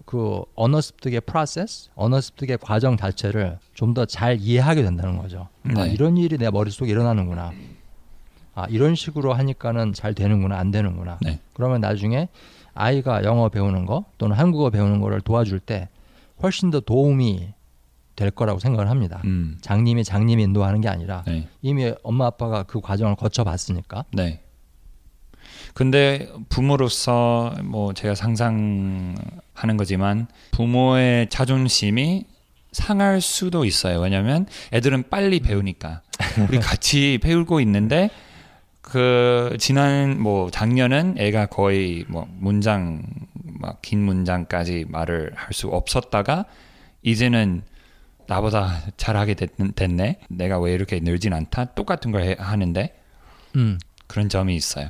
[0.06, 5.47] 그 언어 습득의 프로세스, 언어 습득의 과정 자체를 좀 더 잘 이해하게 된다는 거죠.
[5.75, 5.91] 아, 네.
[5.91, 7.51] 이런 일이 내 머릿속에 일어나는구나.
[8.54, 11.19] 아, 이런 식으로 하니까는 잘 되는구나, 안 되는구나.
[11.21, 11.39] 네.
[11.54, 12.27] 그러면 나중에
[12.73, 15.89] 아이가 영어 배우는 거 또는 한국어 배우는 거를 도와줄 때
[16.41, 17.53] 훨씬 더 도움이
[18.15, 19.21] 될 거라고 생각을 합니다.
[19.25, 19.57] 음.
[19.62, 21.47] 장님이 장님이 인도하는 게 아니라 네.
[21.62, 24.05] 이미 엄마 아빠가 그 과정을 거쳐 봤으니까.
[24.13, 24.41] 네.
[25.73, 29.15] 근데 부모로서 뭐 제가 상상하는
[29.77, 32.25] 거지만 부모의 자존심이
[32.71, 33.99] 상할 수도 있어요.
[33.99, 36.01] 왜냐하면 애들은 빨리 배우니까
[36.47, 38.10] 우리 같이 배우고 있는데
[38.91, 43.01] 그 지난 뭐 작년은 애가 거의 뭐 문장
[43.45, 46.43] 막 긴 문장까지 말을 할 수 없었다가
[47.04, 47.63] 이제는
[48.27, 50.19] 나보다 잘하게 됐, 됐네.
[50.30, 51.73] 내가 왜 이렇게 늘진 않다.
[51.73, 52.93] 똑같은 걸 해- 하는데
[53.56, 53.80] 음.
[54.08, 54.89] 그런 점이 있어요.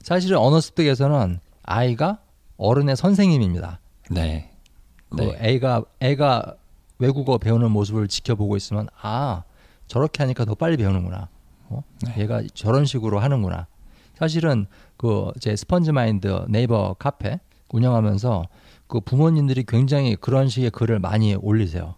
[0.00, 2.18] 사실은 언어 습득에서는 아이가
[2.56, 3.78] 어른의 선생님입니다.
[4.10, 4.50] 네.
[5.10, 5.36] 그 네.
[5.40, 6.54] 애가 애가
[6.98, 9.44] 외국어 배우는 모습을 지켜보고 있으면 아
[9.86, 11.28] 저렇게 하니까 더 빨리 배우는구나.
[11.70, 11.82] 어?
[12.06, 12.22] 네.
[12.22, 13.66] 얘가 저런 식으로 하는구나.
[14.14, 17.38] 사실은 그 제 스펀지 마인드 네이버 카페
[17.72, 18.46] 운영하면서
[18.86, 21.94] 그 부모님들이 굉장히 그런 식의 글을 많이 올리세요.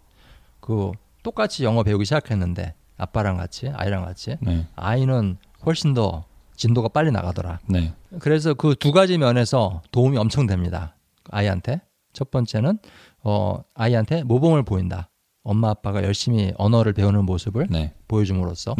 [0.59, 0.91] 그
[1.23, 4.67] 똑같이 영어 배우기 시작했는데 아빠랑 같이 아이랑 같이 네.
[4.75, 7.59] 아이는 훨씬 더 진도가 빨리 나가더라.
[7.67, 7.93] 네.
[8.19, 10.95] 그래서 그 두 가지 면에서 도움이 엄청 됩니다.
[11.31, 11.81] 아이한테.
[12.13, 12.77] 첫 번째는
[13.23, 15.09] 어 아이한테 모범을 보인다.
[15.43, 17.93] 엄마 아빠가 열심히 언어를 배우는 모습을 네.
[18.07, 18.75] 보여줌으로써.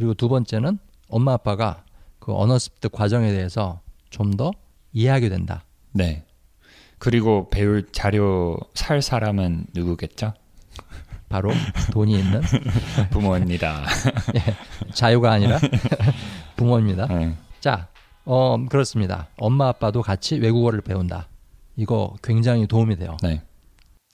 [0.00, 0.06] 네.
[0.06, 0.78] 그리고 두 번째는
[1.10, 1.84] 엄마 아빠가
[2.18, 4.50] 그 언어 습득 과정에 대해서 좀 더
[4.92, 5.62] 이해하게 된다.
[5.92, 6.24] 네.
[6.98, 10.32] 그리고 배울 자료 살 사람은 누구겠죠?
[11.28, 11.50] 바로
[11.92, 12.40] 돈이 있는
[13.12, 13.84] 부모입니다.
[14.94, 15.58] 자유가 아니라
[16.56, 17.06] 부모입니다.
[17.06, 17.36] 네.
[17.60, 17.88] 자,
[18.24, 19.28] 어 그렇습니다.
[19.38, 21.28] 엄마 아빠도 같이 외국어를 배운다.
[21.76, 23.16] 이거 굉장히 도움이 돼요.
[23.22, 23.42] 네.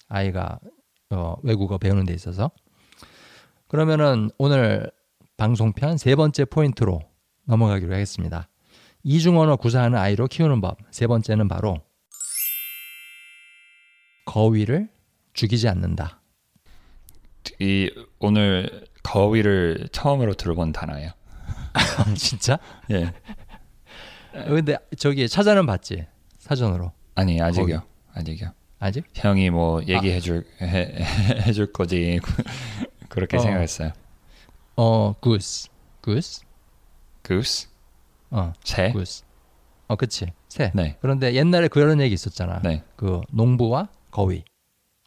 [0.09, 0.59] 아이가
[1.11, 2.51] 어, 외국어 배우는 데 있어서
[3.69, 4.91] 그러면은 오늘
[5.37, 7.01] 방송편 세 번째 포인트로
[7.45, 8.49] 넘어가기로 하겠습니다.
[9.03, 10.79] 이중 언어 구사하는 아이로 키우는 법.
[10.91, 11.79] 세 번째는 바로
[14.25, 14.89] 거위를
[15.35, 16.21] 죽이지 않는다.
[17.61, 21.11] 이 오늘 거위를 처음으로 들어본 단어예요.
[22.17, 22.59] 진짜?
[22.91, 23.13] 예.
[24.33, 26.07] 근데 저기 찾아는 봤지
[26.39, 27.83] 사전으로 아니 아직요.
[28.13, 28.53] 아직요.
[28.79, 29.05] 아직?
[29.15, 30.97] 형이 뭐 얘기해 줄 해,
[31.47, 32.21] 해 줄 거지
[33.09, 33.41] 그렇게 어.
[33.41, 33.93] 생각했어요.
[34.77, 35.71] 어, goose,
[36.05, 36.45] goose,
[37.27, 37.69] goose
[38.31, 38.93] 어, 새.
[38.93, 39.25] goose.
[39.89, 40.33] 어, 그치.
[40.49, 40.71] 새.
[40.75, 40.97] 네.
[41.01, 42.61] 그런데 옛날에 그런 얘기 있었잖아.
[42.63, 42.83] 네.
[42.97, 44.45] 그 농부와 거위,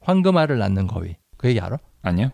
[0.01, 1.15] 황금알을 낳는 거위.
[1.37, 1.77] 그 얘기 알아?
[2.01, 2.31] 아니요.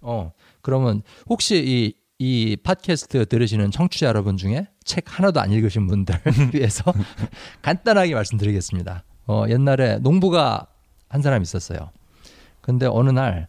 [0.00, 0.32] 어.
[0.62, 6.14] 그러면 혹시 이, 이 팟캐스트 들으시는 청취자 여러분 중에 책 하나도 안 읽으신 분들
[6.54, 6.92] 위해서
[7.62, 9.04] 간단하게 말씀드리겠습니다.
[9.26, 10.66] 어, 옛날에 농부가
[11.08, 11.90] 한 사람 있었어요.
[12.60, 13.48] 근데 어느 날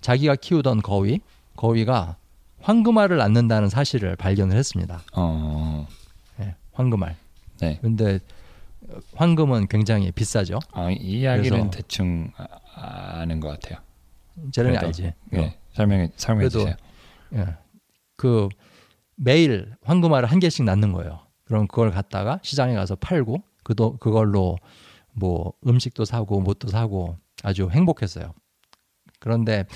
[0.00, 1.20] 자기가 키우던 거위,
[1.56, 2.16] 거위가
[2.62, 5.02] 황금알을 낳는다는 사실을 발견을 했습니다.
[5.14, 5.86] 어.
[6.36, 7.16] 네, 황금알.
[7.60, 7.78] 네.
[7.80, 8.20] 근데
[9.14, 10.58] 황금은 굉장히 비싸죠.
[10.72, 13.78] 아, 이 이야기는 대충 아, 아는 것 같아요.
[14.52, 15.02] 제레미 알지.
[15.02, 15.14] 네.
[15.30, 15.58] 네.
[15.74, 16.74] 설명해 설명해 주세요.
[17.34, 17.46] 예.
[18.16, 18.48] 그
[19.16, 21.20] 매일 황금알을 한 개씩 낳는 거예요.
[21.44, 24.56] 그럼 그걸 갖다가 시장에 가서 팔고 그도 그걸로
[25.12, 28.32] 뭐 음식도 사고 못도 사고 아주 행복했어요.
[29.18, 29.66] 그런데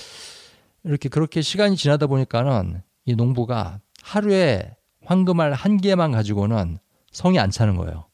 [0.85, 6.79] 이렇게 그렇게 시간이 지나다 보니까는 이 농부가 하루에 황금알 한 개만 가지고는
[7.11, 8.07] 성이 안 차는 거예요.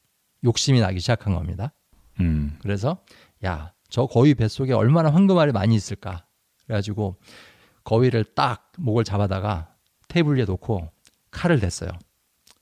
[0.44, 1.72] 욕심이 나기 시작한 겁니다.
[2.20, 2.56] 음.
[2.62, 3.02] 그래서
[3.44, 6.24] 야, 저 거위 뱃속에 얼마나 황금알이 많이 있을까?
[6.64, 7.16] 그래가지고
[7.84, 9.74] 거위를 딱 목을 잡아다가
[10.08, 10.88] 테이블 위에 놓고
[11.30, 11.90] 칼을 댔어요.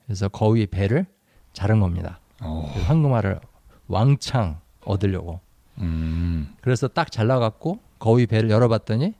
[0.04, 1.06] 그래서 거위 배를
[1.52, 2.20] 자른 겁니다.
[2.40, 2.70] 어.
[2.74, 3.40] 그 황금알을
[3.88, 5.40] 왕창 얻으려고.
[5.78, 6.54] 음.
[6.60, 9.14] 그래서 딱 잘라갖고 거위 배를 열어봤더니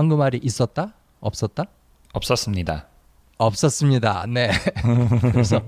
[0.00, 0.92] 황금알이 있었다?
[1.20, 1.64] 없었다?
[2.12, 2.86] 없었습니다.
[3.38, 4.26] 없었습니다.
[4.28, 4.50] 네.
[5.32, 5.62] 그래서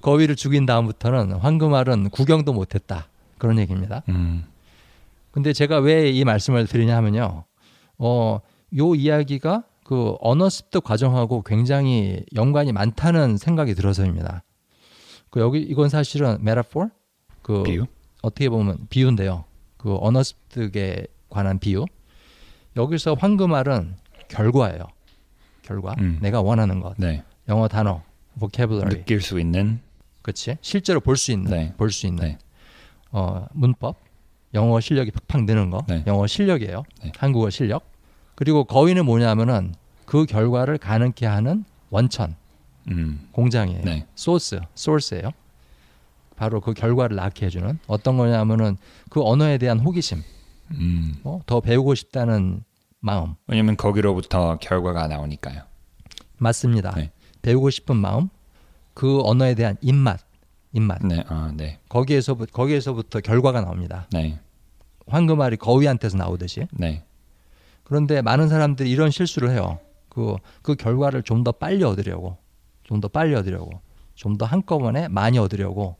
[0.00, 3.08] 거위를 죽인 다음부터는 황금알은 구경도 못했다.
[3.38, 4.04] 그런 얘기입니다.
[4.10, 4.44] 음.
[5.32, 7.44] 근데 제가 왜 이 말씀을 드리냐 하면요.
[7.98, 8.40] 어,
[8.78, 14.44] 요 이야기가 그 언어 습득 과정하고 굉장히 연관이 많다는 생각이 들어서입니다.
[15.30, 16.90] 그 여기 이건 사실은 메타포
[17.42, 17.86] 그 비유?
[18.22, 19.44] 어떻게 보면 비유인데요.
[19.78, 21.84] 그 언어 습득에 관한 비유.
[22.76, 23.96] 여기서 황금알은
[24.28, 24.84] 결과예요.
[25.62, 25.94] 결과.
[25.98, 26.18] 음.
[26.20, 26.94] 내가 원하는 것.
[26.98, 27.22] 네.
[27.48, 28.02] 영어 단어,
[28.38, 28.98] vocabulary.
[29.00, 29.80] 느낄 수 있는
[30.22, 30.58] 그렇지?
[30.60, 31.74] 실제로 볼 수 있는 네.
[31.76, 32.38] 볼수 있는 네.
[33.12, 33.96] 어, 문법,
[34.54, 36.02] 영어 실력이 팍팍 느는 거, 네.
[36.06, 36.82] 영어 실력이에요.
[37.02, 37.12] 네.
[37.16, 37.84] 한국어 실력.
[38.34, 42.36] 그리고 거위는 뭐냐면은 그 결과를 가능케 하는 원천,
[42.90, 43.28] 음.
[43.32, 43.82] 공장이에요.
[43.84, 44.06] 네.
[44.14, 45.30] 소스, 소스예요.
[46.36, 48.76] 바로 그 결과를 낳게 해주는 어떤 거냐면은
[49.08, 50.22] 그 언어에 대한 호기심,
[50.72, 51.14] 음.
[51.24, 51.40] 어?
[51.46, 52.64] 더 배우고 싶다는
[53.00, 55.62] 마음, 왜냐면 거기로부터 결과가 나오니까요.
[56.38, 56.92] 맞습니다.
[56.96, 57.12] 네.
[57.42, 58.28] 배우고 싶은 마음,
[58.94, 60.20] 그 언어에 대한 입맛,
[60.72, 61.02] 입맛.
[61.06, 61.24] 네.
[61.28, 61.78] 아, 네.
[61.88, 64.08] 거기에서부터 거기에서부터 결과가 나옵니다.
[64.12, 64.38] 네.
[65.06, 66.66] 황금알이 거위한테서 나오듯이.
[66.72, 67.04] 네.
[67.84, 69.78] 그런데 많은 사람들이 이런 실수를 해요.
[70.08, 72.36] 그, 그 결과를 좀 더 빨리 얻으려고,
[72.84, 73.80] 좀 더 빨리 얻으려고,
[74.16, 75.96] 좀 더 한꺼번에 많이 얻으려고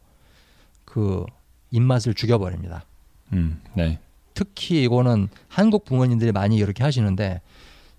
[0.84, 1.24] 그
[1.70, 2.84] 입맛을 죽여버립니다.
[3.32, 3.60] 음.
[3.74, 4.00] 네.
[4.36, 7.40] 특히 이거는 한국 부모님들이 많이 이렇게 하시는데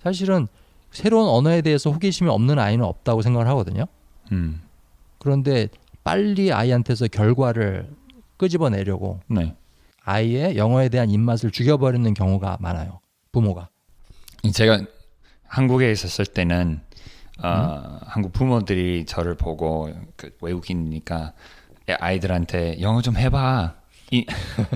[0.02, 0.47] 사실은
[0.91, 3.86] 새로운 언어에 대해서 호기심이 없는 아이는 없다고 생각을 하거든요.
[4.32, 4.62] 음.
[5.17, 5.67] 그런데
[6.04, 7.89] 빨리 아이한테서 결과를
[8.38, 9.56] 끄집어내려고 네.
[10.04, 13.00] 아이의 영어에 대한 입맛을 죽여버리는 경우가 많아요.
[13.32, 13.69] 부모가.
[14.54, 14.82] 제가
[15.47, 16.82] 한국에 있었을 때는
[17.41, 18.00] 어, 음?
[18.06, 21.34] 한국 부모들이 저를 보고 그 외국인이니까
[22.00, 23.76] 아이들한테 영어 좀 해봐.
[24.12, 24.26] 이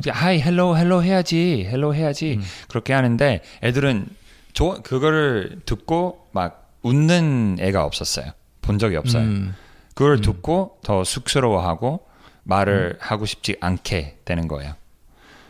[0.10, 2.44] hi hello hello 해야지 hello 해야지 음.
[2.68, 4.08] 그렇게 하는데 애들은
[4.54, 8.32] 저 그거를 듣고 막 웃는 애가 없었어요.
[8.62, 9.24] 본 적이 없어요.
[9.24, 9.56] 음,
[9.96, 10.22] 그걸 음.
[10.22, 12.06] 듣고 더 쑥스러워하고
[12.44, 14.74] 말을 하고 싶지 않게 되는 거예요.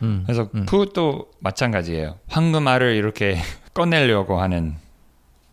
[0.02, 0.66] 음, 그래서 음.
[0.66, 2.18] 그것도 마찬가지예요.
[2.28, 3.38] 황금알을 이렇게
[3.74, 4.76] 꺼내려고 하는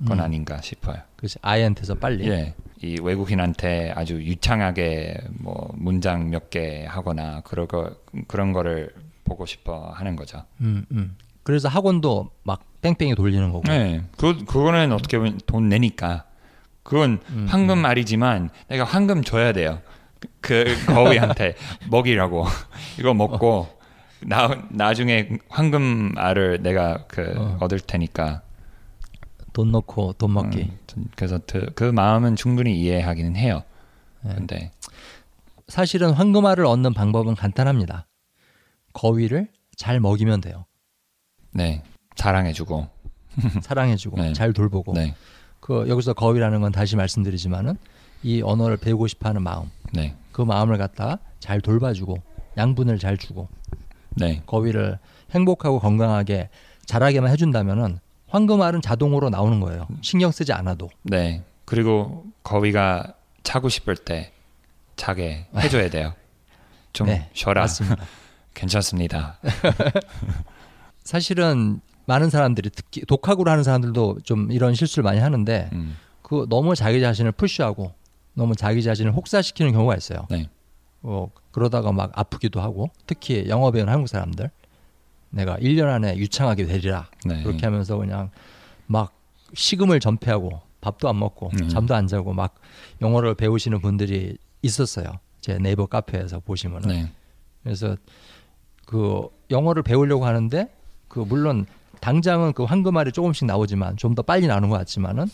[0.06, 0.24] 건 음.
[0.24, 0.98] 아닌가 싶어요.
[1.15, 1.39] 그렇지.
[1.42, 2.28] 아이한테서 빨리.
[2.30, 2.54] 예.
[2.82, 7.92] 이 외국인한테 아주 유창하게 뭐 문장 몇 개 하거나 그런 거
[8.28, 8.94] 그런 거를
[9.26, 10.44] 보고 싶어 하는 거죠.
[10.62, 11.15] 음, 음.
[11.44, 13.63] 그래서 학원도 막 뺑뺑이 돌리는 거고.
[13.68, 14.02] 네.
[14.18, 16.24] 그 그거는 어떻게 보면 돈 내니까
[16.84, 19.82] 그건 음, 황금 말이지만 내가 황금 줘야 돼요.
[20.42, 21.56] 그 거위한테
[21.92, 22.46] 먹이라고
[23.00, 23.68] 이거 먹고
[24.22, 27.58] 나 나중에 황금 알을 내가 그 어.
[27.62, 28.42] 얻을 테니까
[29.54, 30.60] 돈 넣고 돈 먹기.
[30.62, 30.78] 음,
[31.16, 33.64] 그래서 그, 그 마음은 충분히 이해하기는 해요.
[34.22, 34.36] 네.
[34.36, 34.72] 근데
[35.68, 38.08] 사실은 황금알을 얻는 방법은 간단합니다.
[38.94, 40.66] 거위를 잘 먹이면 돼요.
[41.52, 41.84] 네
[42.16, 42.88] 사랑해주고
[43.62, 44.34] 사랑해주고 네.
[44.34, 44.94] 잘 돌보고.
[44.94, 45.16] 네
[45.70, 47.78] 그 여기서 거위라는 건 다시 말씀드리지만은
[48.24, 52.18] 이 언어를 배우고 싶어하는 마음, 네, 그 마음을 갖다가 잘 돌봐주고
[52.58, 53.48] 양분을 잘 주고
[54.16, 54.98] 네, 거위를
[55.32, 56.50] 행복하고 건강하게
[56.86, 59.88] 자라게만 해준다면은 황금알은 자동으로 나오는 거예요.
[60.02, 60.89] 신경 쓰지 않아도.
[61.04, 61.44] 네.
[61.65, 63.13] 그리고 거위가
[63.44, 64.32] 자고 싶을 때
[64.96, 66.13] 자게 해줘야 돼요.
[66.94, 67.62] 좀 네, 쉬어라.
[67.62, 68.04] 맞습니다.
[68.54, 69.38] 괜찮습니다.
[71.04, 76.76] 사실은 많은 사람들이 특히 독학으로 하는 사람들도 좀 이런 실수를 많이 하는데 음, 그 너무
[76.76, 77.94] 자기 자신을 푸시하고
[78.34, 80.26] 너무 자기 자신을 혹사시키는 경우가 있어요.
[80.30, 80.50] 네.
[81.02, 84.50] 어, 그러다가 막 아프기도 하고 특히 영어 배우는 한국 사람들
[85.32, 87.44] 내가 1년 안에 유창하게 되리라 네.
[87.44, 88.32] 그렇게 하면서 그냥
[88.88, 89.13] 막
[89.54, 91.70] 식음을 전폐하고 밥도 안 먹고 음.
[91.70, 92.56] 잠도 안 자고 막
[93.02, 95.20] 영어를 배우시는 분들이 있었어요.
[95.42, 97.12] 제 네이버 카페에서 보시면은 네.
[97.63, 97.96] 그래서
[98.86, 100.68] 그 영어를 배우려고 하는데
[101.08, 101.65] 그 물론
[102.02, 105.26] 당장은 그 황금알이 조금씩 나오지만 좀 더 빨리 나오는 것 같지만은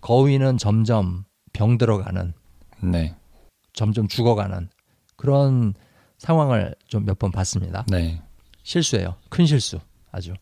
[0.00, 2.32] 거위는 점점 병 들어가는
[2.82, 3.14] 네.
[3.72, 4.68] 점점 죽어가는
[5.16, 5.74] 그런
[6.18, 7.84] 상황을 좀 몇 번 봤습니다.
[7.88, 8.20] 네.
[8.62, 9.16] 실수예요.
[9.28, 9.78] 큰 실수.
[10.12, 10.34] 아주.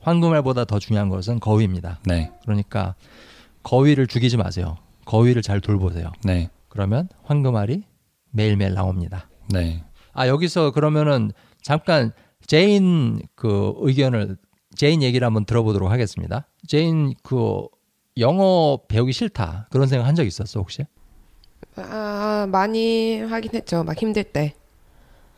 [0.00, 2.00] 황금알보다 더 중요한 것은 거위입니다.
[2.06, 2.30] 네.
[2.42, 2.94] 그러니까
[3.62, 4.78] 거위를 죽이지 마세요.
[5.04, 6.12] 거위를 잘 돌보세요.
[6.24, 6.48] 네.
[6.68, 7.84] 그러면 황금알이
[8.30, 9.28] 매일매일 나옵니다.
[9.48, 9.84] 네.
[10.12, 11.32] 아 여기서 그러면은
[11.62, 12.12] 잠깐
[12.46, 14.36] 제인 그 의견을
[14.76, 16.46] 제인 얘기를 한번 들어보도록 하겠습니다.
[16.66, 17.66] 제인 그
[18.18, 20.84] 영어 배우기 싫다 그런 생각 한 적 있었어 혹시?
[21.76, 23.84] 아, 많이 하긴 했죠.
[23.84, 24.54] 막 힘들 때,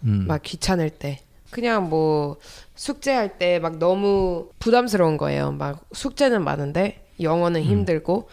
[0.04, 0.26] 음.
[0.26, 1.20] 막 귀찮을 때.
[1.52, 2.38] 그냥 뭐
[2.74, 5.52] 숙제할 때 막 너무 부담스러운 거예요.
[5.52, 7.66] 막 숙제는 많은데 영어는 음.
[7.66, 8.28] 힘들고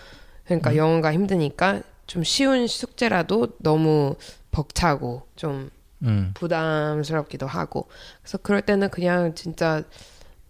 [0.45, 4.15] 그러니까 영어가 힘드니까 좀 쉬운 숙제라도 너무
[4.51, 5.69] 벅차고 좀
[6.01, 6.31] 음.
[6.33, 7.87] 부담스럽기도 하고
[8.23, 9.83] 그래서 그럴 때는 그냥 진짜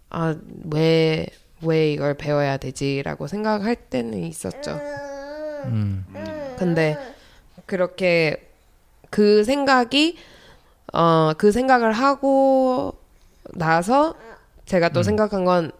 [0.08, 0.34] 아
[0.72, 1.26] 왜
[1.62, 4.80] 왜 이걸 배워야 되지라고 생각할 때는 있었죠.
[5.66, 6.06] 음.
[6.58, 6.96] 근데
[7.66, 8.48] 그렇게
[9.10, 10.16] 그 생각이
[10.92, 12.94] 어 그 생각을 하고
[13.54, 14.14] 나서
[14.66, 15.72] 제가 또 생각한 건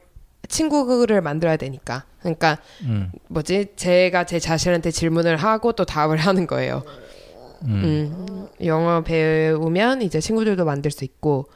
[0.49, 3.73] 친구를 만들어야 되니까 그러니까 음, 뭐지?
[3.77, 6.83] 제가 제 자신한테 질문을 하고 또 답을 하는 거예요.
[7.62, 11.46] 음, 음, 영어 배우면 이제 친구들도 만들 수 있고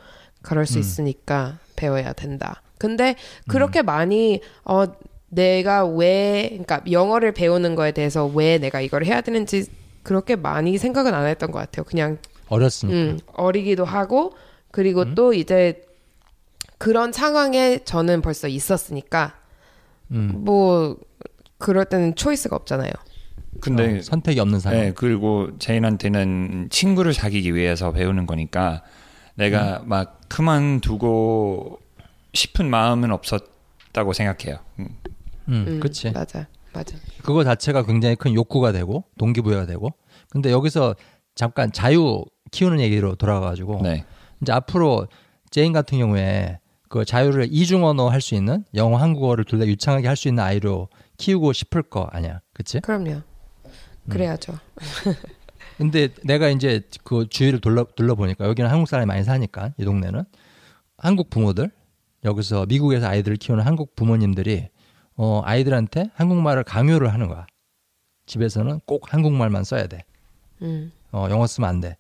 [0.43, 0.81] 그럴 수 음.
[0.81, 2.63] 있으니까 배워야 된다.
[2.79, 3.17] 근데
[3.49, 4.85] 그렇게 많이 어
[5.29, 9.67] 내가 왜 그러니까 영어를 배우는 거에 대해서 왜 내가 이걸 해야 되는지
[10.03, 11.85] 그렇게 많이 생각은 안 했던 것 같아요.
[11.85, 12.97] 그냥 어렸으니까.
[12.97, 14.33] 음, 어리기도 하고
[14.71, 15.83] 그리고 또 이제
[16.79, 19.35] 그런 상황에 저는 벌써 있었으니까
[20.11, 20.97] 음, 뭐
[21.59, 22.91] 그럴 때는 choice가 없잖아요.
[23.61, 24.79] 근데 어, 선택이 없는 상황.
[24.79, 28.83] 네, 그리고 제인한테는 친구를 사귀기 위해서 배우는 거니까
[29.37, 29.89] 내가 음.
[29.89, 31.79] 막 그만두고
[32.33, 34.59] 싶은 마음은 없었다고 생각해요.
[34.81, 34.89] 음.
[35.49, 36.11] 음, 음, 그치.
[36.11, 36.97] 맞아, 맞아.
[37.23, 39.95] 그거 자체가 굉장히 큰 욕구가 되고 동기부여가 되고.
[40.31, 40.97] 근데 여기서
[41.35, 44.05] 잠깐 자유 키우는 얘기로 돌아가가지고 네.
[44.41, 45.09] 이제 앞으로
[45.51, 50.07] 제인 같은 경우에 그 자유를 이중 언어 할 수 있는 영어, 한국어를 둘 다 유창하게
[50.07, 52.79] 할 수 있는 아이로 키우고 싶을 거 아니야, 그치?
[52.81, 53.11] 그럼요.
[53.11, 53.23] 음.
[54.09, 54.53] 그래야죠.
[55.79, 60.23] 근데 내가 이제 그 주위를 둘러 둘러 보니까 여기는 한국 사람이 많이 사니까 이 동네는
[60.99, 61.71] 한국 부모들
[62.25, 64.69] 여기서 미국에서 아이들을 키우는 한국 부모님들이
[65.17, 67.47] 어 아이들한테 한국말을 강요를 하는 거야.
[68.27, 70.05] 집에서는 꼭 한국말만 써야 돼.
[70.63, 71.97] 음, 어 영어 쓰면 안 돼.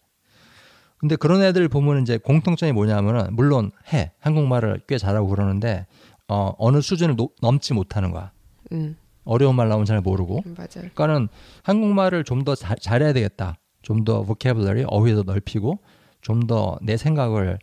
[1.05, 5.87] 근데 그런 애들 보면 이제 공통점이 뭐냐면은 물론 해 한국말을 꽤 잘하고 그러는데
[6.29, 8.33] 어 어느 수준을 노- 넘지 못하는 거야.
[8.73, 10.81] 음, 어려운 말 나오면 잘 모르고 맞아.
[10.81, 11.29] 그러니까는
[11.63, 13.59] 한국말을 좀 더 잘해야 되겠다.
[13.83, 15.79] 좀 더 vocabulary 어휘도 넓히고
[16.23, 17.59] 좀 더 내 생각을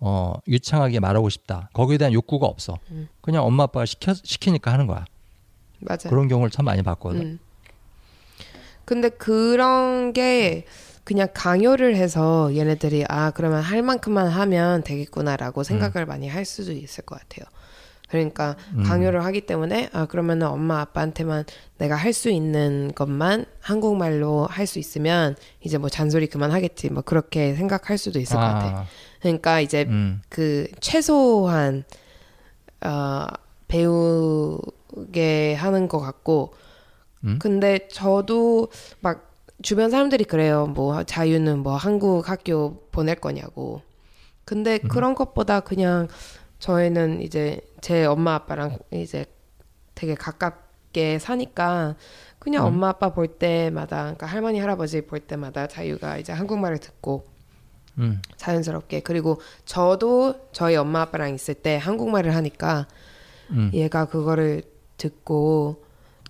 [0.00, 1.68] 어 유창하게 말하고 싶다.
[1.74, 2.78] 거기에 대한 욕구가 없어.
[2.90, 3.06] 음.
[3.20, 5.04] 그냥 엄마 아빠가 시켜 시키니까 하는 거야.
[5.80, 6.08] 맞아.
[6.08, 7.20] 그런 경우를 참 많이 봤거든.
[7.20, 7.38] 음.
[8.86, 10.64] 근데 그런 게
[11.08, 17.02] 그냥 강요를 해서 얘네들이 아 그러면 할 만큼만 하면 되겠구나라고 생각을 많이 할 수도 있을
[17.06, 17.46] 것 같아요.
[18.10, 18.82] 그러니까 음.
[18.82, 21.46] 강요를 하기 때문에 아 그러면은 엄마 아빠한테만
[21.78, 27.54] 내가 할 수 있는 것만 한국말로 할 수 있으면 이제 뭐 잔소리 그만하겠지 뭐 그렇게
[27.54, 28.84] 생각할 수도 있을 것 같아.
[29.20, 31.84] 그러니까 이제 음, 그 최소한
[32.84, 33.24] 어,
[33.66, 36.52] 배우게 하는 것 같고
[37.24, 37.38] 음?
[37.40, 38.68] 근데 저도
[39.00, 39.27] 막
[39.62, 43.82] 주변 사람들이 그래요 뭐 자유는 뭐 한국 학교 보낼 거냐고
[44.44, 44.88] 근데 음.
[44.88, 46.08] 그런 것보다 그냥
[46.58, 49.26] 저희는 이제 제 엄마 아빠랑 이제
[49.94, 51.96] 되게 가깝게 사니까
[52.38, 52.68] 그냥 음.
[52.68, 57.26] 엄마 아빠 볼 때마다 그러니까 할머니 할아버지 볼 때마다 자유가 이제 한국말을 듣고
[57.98, 62.86] 음, 자연스럽게 그리고 저도 저희 엄마 아빠랑 있을 때 한국말을 하니까
[63.50, 63.70] 음.
[63.74, 64.62] 얘가 그거를
[64.96, 65.84] 듣고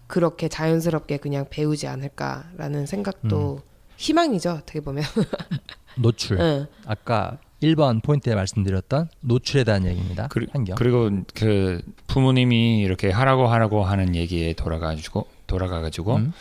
[0.08, 3.60] 그렇게 자연스럽게 그냥 배우지 않을까라는 생각도
[3.98, 5.04] 희망이죠 어떻게 보면
[5.96, 6.40] 노출.
[6.40, 6.66] 응.
[6.86, 10.28] 아까 1번 포인트에 말씀드렸던 노출에 대한 얘기입니다.
[10.28, 10.76] 그리, 한경.
[10.76, 16.32] 그리고 그 부모님이 이렇게 하라고 하라고 하는 얘기에 돌아가 지고 돌아가 가지고 음,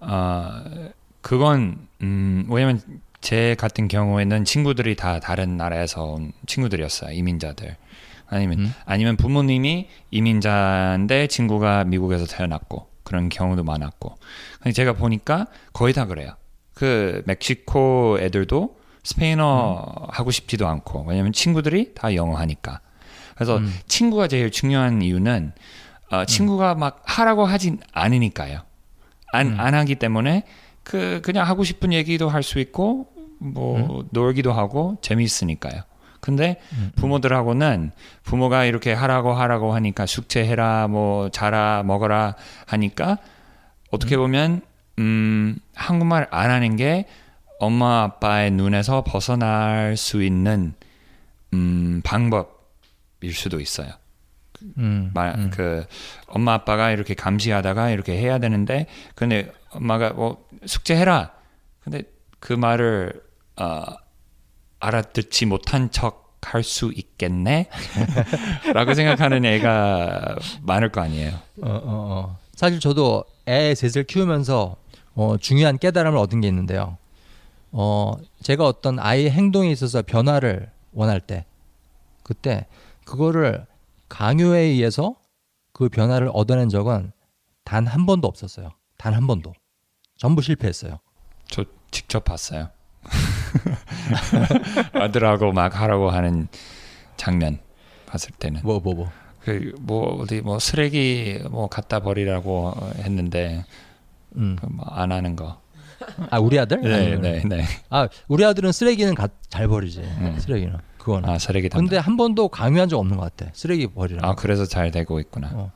[0.00, 0.64] 아
[1.20, 2.80] 그건 음 왜냐면
[3.20, 7.76] 제 같은 경우에는 친구들이 다 다른 나라에서 온 친구들이었어요 이민자들
[8.26, 8.74] 아니면 음.
[8.86, 14.16] 아니면 부모님이 이민자인데 친구가 미국에서 태어났고 그런 경우도 많았고
[14.74, 16.34] 제가 보니까 거의 다 그래요
[16.74, 22.80] 그 멕시코 애들도 스페인어 하고 싶지도 않고 왜냐면 친구들이 다 영어 하니까
[23.34, 23.72] 그래서 음.
[23.86, 25.52] 친구가 제일 중요한 이유는
[26.10, 28.60] 어, 친구가 막 하라고 하진 않으니까요.
[29.32, 29.60] 안, 음.
[29.60, 30.44] 안 하기 때문에
[30.84, 35.82] 그 그냥 하고 싶은 얘기도 할 수 있고 뭐 놀기도 하고 재미있으니까요.
[36.24, 37.90] 근데 음, 부모들하고는
[38.22, 42.34] 부모가 이렇게 하라고 하라고 하니까 숙제해라 뭐 자라 먹어라
[42.64, 43.18] 하니까
[43.90, 44.62] 어떻게 보면
[45.00, 47.06] 음 한국말 안 하는 게
[47.60, 50.72] 엄마 아빠의 눈에서 벗어날 수 있는
[51.52, 53.90] 음 방법일 수도 있어요.
[54.78, 55.50] 음, 말, 음.
[55.52, 55.84] 그
[56.26, 61.32] 엄마 아빠가 이렇게 감시하다가 이렇게 해야 되는데 근데 엄마가 뭐 숙제해라
[61.80, 62.04] 근데
[62.40, 63.20] 그 말을
[63.56, 63.84] 어,
[64.86, 67.70] 알아듣지 못한 척 할 수 있겠네
[68.74, 71.30] 라고 생각하는 애가 많을 거 아니에요
[71.62, 72.38] 어, 어, 어.
[72.54, 74.76] 사실 저도 애 셋을 키우면서
[75.14, 76.98] 어, 중요한 깨달음을 얻은 게 있는데요.
[77.72, 78.12] 어,
[78.42, 81.46] 제가 어떤 아이의 행동에 있어서 변화를 원할 때,
[82.24, 82.66] 그때
[83.04, 83.64] 그거를
[84.08, 85.14] 강요에 의해서
[85.72, 87.12] 그 변화를 얻어낸 적은
[87.64, 88.70] 단 한 번도 없었어요.
[88.98, 89.52] 단 한 번도.
[90.18, 90.98] 전부 실패했어요.
[91.48, 92.68] 저 직접 봤어요
[94.92, 96.48] 아들하고 막 하라고 하는
[97.16, 97.58] 장면
[98.06, 99.10] 봤을 때는 뭐, 뭐, 뭐.
[99.40, 103.64] 그 뭐 어디 뭐 쓰레기 뭐 갖다 버리라고 했는데
[104.36, 104.56] 음.
[104.60, 105.60] 그뭐안 하는 거
[106.30, 106.80] 아, 우리 아들?
[106.82, 107.64] 네, 아니면- 네, 네.
[107.88, 110.00] 아, 우리 아들은 쓰레기는 가- 잘 버리지.
[110.00, 110.36] 음.
[110.38, 110.76] 쓰레기는.
[110.98, 111.28] 그거는.
[111.28, 111.86] 아, 쓰레기 담당.
[111.86, 113.50] 근데 한 번도 강요한 적 없는 것 같아.
[113.54, 114.26] 쓰레기 버리라.
[114.28, 115.50] 아, 그래서 잘 되고 있구나.
[115.54, 115.70] 어.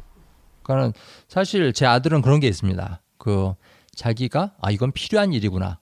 [0.64, 0.92] 그러니까는
[1.28, 3.00] 사실 제 아들은 그런 게 있습니다.
[3.16, 3.54] 그
[3.94, 5.78] 자기가 아 이건 필요한 일이구나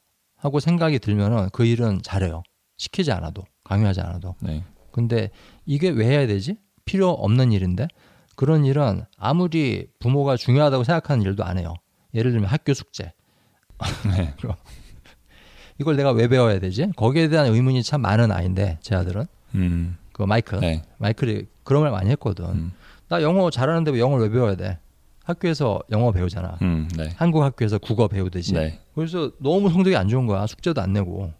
[0.46, 2.44] 하고 생각이 들면은 그 일은 잘해요.
[2.76, 4.36] 시키지 않아도 강요하지 않아도.
[4.40, 4.62] 네.
[4.92, 5.30] 근데
[5.64, 6.56] 이게 왜 해야 되지?
[6.84, 7.88] 필요 없는 일인데
[8.36, 11.74] 그런 일은 아무리 부모가 중요하다고 생각하는 일도 안 해요.
[12.14, 13.12] 예를 들면 학교 숙제.
[14.16, 14.34] 네.
[15.78, 16.92] 이걸 내가 왜 배워야 되지?
[16.94, 19.26] 거기에 대한 의문이 참 많은 아이인데 제 아들은
[19.56, 19.96] 음.
[20.12, 20.82] 그 마이클 네.
[20.98, 22.44] 마이클이 그런 말 많이 했거든.
[22.44, 22.72] 음.
[23.08, 24.78] 나 영어 잘하는데 왜 영어를 왜 배워야 돼?
[25.26, 26.56] 학교에서 영어 배우잖아.
[26.62, 26.88] 음.
[26.96, 27.10] 네.
[27.16, 28.54] 한국 학교에서 국어 배우듯이.
[28.54, 28.80] 네.
[28.94, 30.46] 그래서 너무 성적이 안 좋은 거야.
[30.46, 31.32] 숙제도 안 내고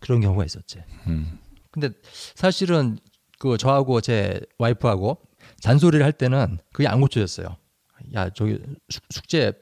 [0.00, 0.82] 그런 경우가 있었지.
[1.08, 1.38] 음.
[1.72, 1.90] 근데
[2.34, 2.98] 사실은
[3.38, 5.18] 그 저하고 제 와이프하고
[5.60, 7.56] 잔소리를 할 때는 그게 안 고쳐졌어요.
[8.14, 9.52] 야 저기 숙- 숙제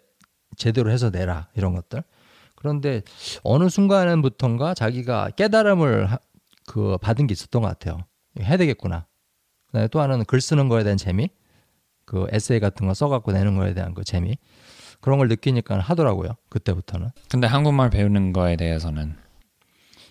[0.56, 2.02] 제대로 해서 내라 이런 것들.
[2.56, 3.02] 그런데
[3.42, 6.18] 어느 순간부터인가 자기가 깨달음을 하-
[6.66, 8.04] 그 받은 게 있었던 것 같아요.
[8.40, 9.06] 해야 되겠구나.
[9.68, 11.30] 그다음에 또 하나는 글 쓰는 거에 대한 재미,
[12.10, 14.36] 그 에세이 같은 거 써갖고 내는 거에 대한 그 재미
[15.00, 16.30] 그런 걸 느끼니까 하더라고요.
[16.48, 17.10] 그때부터는.
[17.30, 19.14] 근데 한국말 배우는 거에 대해서는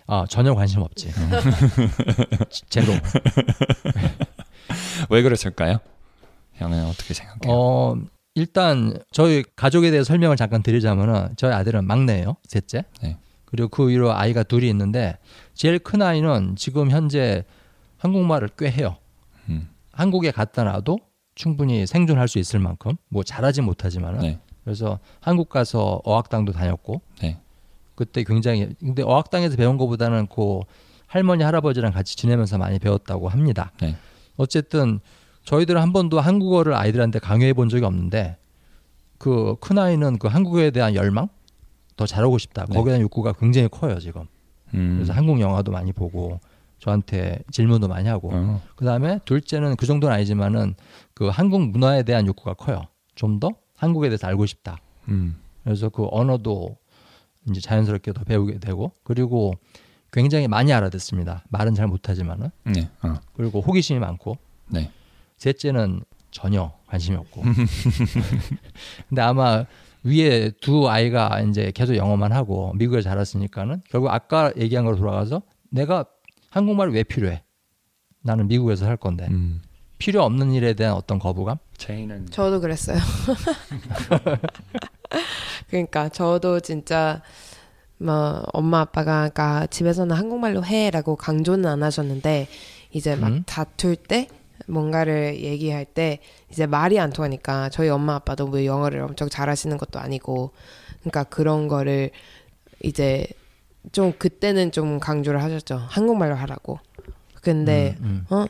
[0.06, 1.10] 아 전혀 관심 없지.
[2.70, 2.94] 제로.
[5.10, 5.76] 왜 그랬을까요?
[6.54, 7.54] 형은 어떻게 생각해요?
[7.54, 7.96] 어
[8.34, 13.18] 일단 저희 가족에 대해 설명을 잠깐 드리자면은 저희 아들은 막내예요 셋째 네.
[13.44, 15.18] 그리고 그 위로 아이가 둘이 있는데
[15.52, 17.44] 제일 큰 아이는 지금 현재
[17.98, 18.96] 한국말을 꽤 해요
[19.48, 19.68] 음.
[19.92, 21.09] 한국에 갔다 놔도
[21.40, 24.38] 충분히 생존할 수 있을 만큼 뭐 잘하지 못하지만은 네.
[24.62, 27.40] 그래서 한국 가서 어학당도 다녔고 네.
[27.94, 30.60] 그때 굉장히 근데 어학당에서 배운 것보다는 그
[31.06, 33.72] 할머니 할아버지랑 같이 지내면서 많이 배웠다고 합니다.
[33.80, 33.96] 네.
[34.36, 35.00] 어쨌든
[35.44, 38.36] 저희들은 한 번도 한국어를 아이들한테 강요해 본 적이 없는데
[39.16, 41.28] 그큰 아이는 그 한국어에 대한 열망
[41.96, 42.66] 더 잘하고 싶다.
[42.66, 42.76] 네.
[42.76, 44.26] 거기에 대한 욕구가 굉장히 커요 지금.
[44.74, 44.96] 음.
[44.96, 46.38] 그래서 한국 영화도 많이 보고
[46.80, 48.60] 저한테 질문도 많이 하고 어.
[48.74, 50.74] 그 다음에 둘째는 그 정도는 아니지만은
[51.14, 52.82] 그 한국 문화에 대한 욕구가 커요.
[53.14, 54.78] 좀 더 한국에 대해서 알고 싶다.
[55.08, 55.36] 음.
[55.64, 56.76] 그래서 그 언어도
[57.48, 59.54] 이제 자연스럽게 더 배우게 되고 그리고
[60.12, 61.44] 굉장히 많이 알아듣습니다.
[61.48, 62.90] 말은 잘 못하지만은 네.
[63.02, 63.14] 어.
[63.34, 64.36] 그리고 호기심이 많고
[64.68, 64.90] 네.
[65.38, 67.42] 셋째는 전혀 관심이 없고
[69.08, 69.64] 근데 아마
[70.04, 76.04] 위에 두 아이가 이제 계속 영어만 하고 미국에 자랐으니까는 결국 아까 얘기한 걸로 돌아가서 내가
[76.50, 77.42] 한국말이 왜 필요해?
[78.22, 79.62] 나는 미국에서 살 건데 음.
[79.98, 81.58] 필요 없는 일에 대한 어떤 거부감?
[82.30, 82.98] 저도 그랬어요.
[85.68, 87.22] 그러니까 저도 진짜
[87.98, 92.48] 뭐 엄마 아빠가 그러니까 집에서는 한국말로 해라고 강조는 안 하셨는데
[92.92, 93.42] 이제 막 음.
[93.46, 94.28] 다툴 때
[94.66, 96.20] 뭔가를 얘기할 때
[96.50, 100.52] 이제 말이 안 통하니까 저희 엄마 아빠도 뭐 영어를 엄청 잘하시는 것도 아니고
[101.00, 102.10] 그러니까 그런 거를
[102.82, 103.26] 이제
[103.92, 106.78] 좀 그때는 좀 강조를 하셨죠 한국말로 하라고
[107.42, 108.44] 근데 음, 어?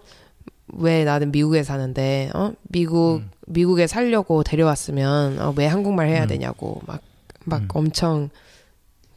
[0.74, 2.53] 왜 나는 미국에 사는데 어?
[2.64, 3.31] 미국 음.
[3.47, 6.28] 미국에 살려고 데려왔으면 어, 왜 한국말 해야 음.
[6.28, 7.68] 되냐고 막막 음.
[7.74, 8.31] 엄청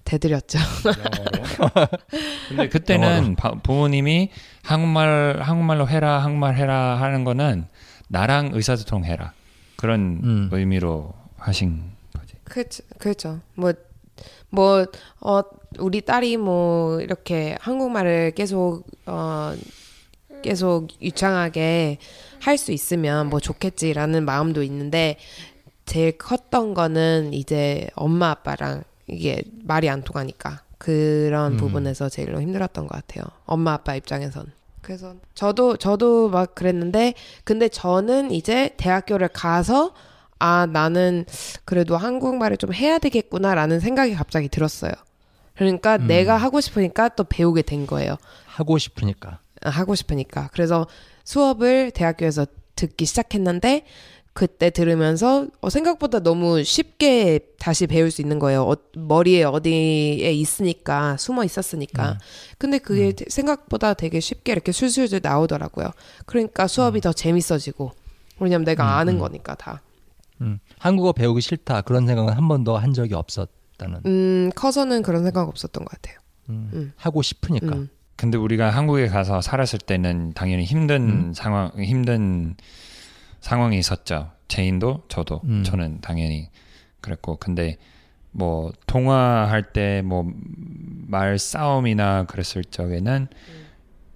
[0.06, 0.60] 대드렸죠.
[2.50, 4.30] 근데 그때는 바- 부모님이
[4.64, 7.66] 한국말 한국말로 해라 한국말 해라 하는 거는
[8.10, 9.34] 나랑 의사소통 해라
[9.76, 10.50] 그런 음.
[10.52, 11.84] 의미로 하신
[12.18, 12.36] 거지.
[12.44, 12.84] 그렇죠.
[13.00, 13.40] 그렇죠.
[13.56, 13.74] 뭐,
[14.50, 14.86] 뭐,
[15.22, 15.42] 어,
[15.80, 19.54] 우리 딸이 뭐, 이렇게 한국말을 계속, 어,
[20.42, 21.98] 계속 유창하게
[22.40, 25.18] 할 수 있으면 뭐 좋겠지라는 마음도 있는데,
[25.86, 30.62] 제일 컸던 거는 이제 엄마 아빠랑 이게 말이 안 통하니까.
[30.78, 31.58] 그런 음.
[31.58, 33.24] 부분에서 제일로 힘들었던 것 같아요.
[33.46, 34.52] 엄마 아빠 입장에선.
[34.82, 37.14] 그래서 저도 저도 막 그랬는데
[37.46, 39.94] 근데 저는 이제 대학교를 가서
[40.40, 41.24] 아 나는
[41.64, 44.92] 그래도 한국말을 좀 해야 되겠구나라는 생각이 갑자기 들었어요.
[45.56, 46.08] 그러니까 음.
[46.08, 48.18] 내가 하고 싶으니까 또 배우게 된 거예요.
[48.46, 49.40] 하고 싶으니까.
[49.62, 50.50] 아, 하고 싶으니까.
[50.54, 50.88] 그래서
[51.24, 52.46] 수업을 대학교에서
[52.76, 53.86] 듣기 시작했는데
[54.34, 58.64] 그때 들으면서 어, 생각보다 너무 쉽게 다시 배울 수 있는 거예요.
[58.64, 62.14] 어, 머리에 어디에 있으니까 숨어 있었으니까.
[62.14, 62.18] 음.
[62.58, 65.92] 근데 그게 생각보다 되게 쉽게 이렇게 술술술 나오더라고요.
[66.26, 67.92] 그러니까 수업이 더 재밌어지고.
[68.40, 69.20] 왜냐면 내가 음, 아는 음.
[69.20, 69.82] 거니까 다.
[70.42, 74.02] 음, 한국어 배우기 싫다 그런 생각은 한 번도 한 적이 없었 다는.
[74.06, 76.20] 음, 커서는 그런 생각 없었던 것 같아요.
[76.50, 76.94] 음, 음.
[76.98, 77.68] 하고 싶으니까.
[77.76, 77.90] 음.
[78.16, 81.34] 근데 우리가 한국에 가서 살았을 때는 당연히 힘든 음.
[81.34, 82.56] 상황 힘든
[83.42, 84.32] 상황이 있었죠.
[84.48, 85.64] 제인도 저도 음.
[85.64, 86.50] 저는 당연히
[87.02, 87.78] 그랬고 근데
[88.32, 90.26] 뭐 통화할 때 뭐
[91.08, 93.28] 말 싸움이나 그랬을 적에는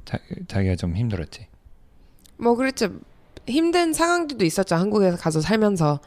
[0.06, 1.48] 자, 자기가 좀 힘들었지.
[2.38, 2.90] 뭐 그렇죠.
[3.48, 4.76] 힘든 상황들도 있었죠.
[4.76, 6.00] 한국에 가서 살면서.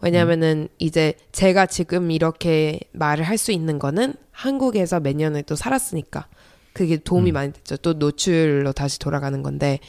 [0.00, 6.26] 왜냐면은 이제 제가 지금 이렇게 말을 할 수 있는 거는 한국에서 몇 년을 또 살았으니까
[6.72, 7.34] 그게 도움이 음.
[7.34, 7.76] 많이 됐죠.
[7.78, 9.80] 또 노출로 다시 돌아가는 건데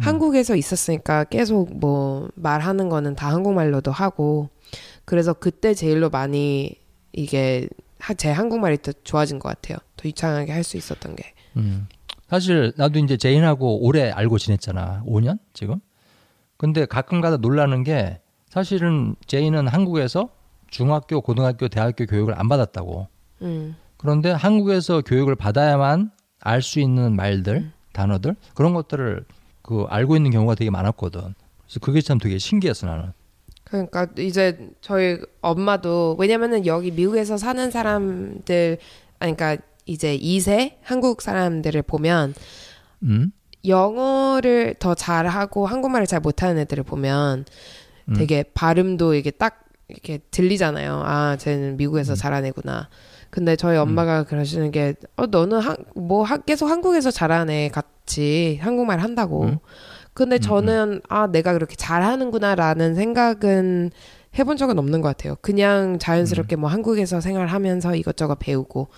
[0.00, 4.48] 한국에서 있었으니까 계속 뭐 말하는 거는 다 한국말로도 하고
[5.04, 6.74] 그래서 그때 제일로 많이
[7.12, 7.68] 이게
[8.00, 9.78] 하- 제 한국말이 더 좋아진 것 같아요.
[9.96, 11.32] 더 유창하게 할 수 있었던 게.
[11.56, 11.86] 음.
[12.28, 15.04] 사실 나도 이제 제인하고 오래 알고 지냈잖아.
[15.06, 15.78] 5년 지금.
[16.56, 18.20] 근데 가끔가다 놀라는 게
[18.54, 20.28] 사실은 제인은 한국에서
[20.68, 23.08] 중학교, 고등학교, 대학교 교육을 안 받았다고.
[23.42, 23.74] 음.
[23.96, 29.24] 그런데 한국에서 교육을 받아야만 알 수 있는 말들, 단어들 그런 것들을
[29.62, 31.34] 그 알고 있는 경우가 되게 많았거든.
[31.64, 33.12] 그래서 그게 참 되게 신기했어 나는.
[33.64, 38.78] 그러니까 이제 저희 엄마도 왜냐면은 여기 미국에서 사는 사람들
[39.18, 42.34] 아니 그러니까 이제 2세 한국 사람들을 보면
[43.02, 43.32] 음?
[43.66, 47.46] 영어를 더 잘하고 한국말을 잘 못하는 애들을 보면
[48.08, 48.14] 음.
[48.14, 51.02] 되게 발음도 이게 딱 이렇게 들리잖아요.
[51.04, 52.88] 아, 쟤는 미국에서 자란 애구나.
[53.30, 57.10] 근데 저희 엄마가 그러시는 게, 어, 너는 한, 뭐, 하- 계속 한국에서
[57.50, 59.44] 애 같이 한국말 한다고.
[59.44, 59.58] 음.
[60.14, 63.90] 근데 저는, 아, 내가 그렇게 잘하는구나라는 생각은
[64.38, 65.36] 해본 적은 없는 것 같아요.
[65.40, 68.88] 그냥 자연스럽게 뭐 한국에서 생활하면서 이것저것 배우고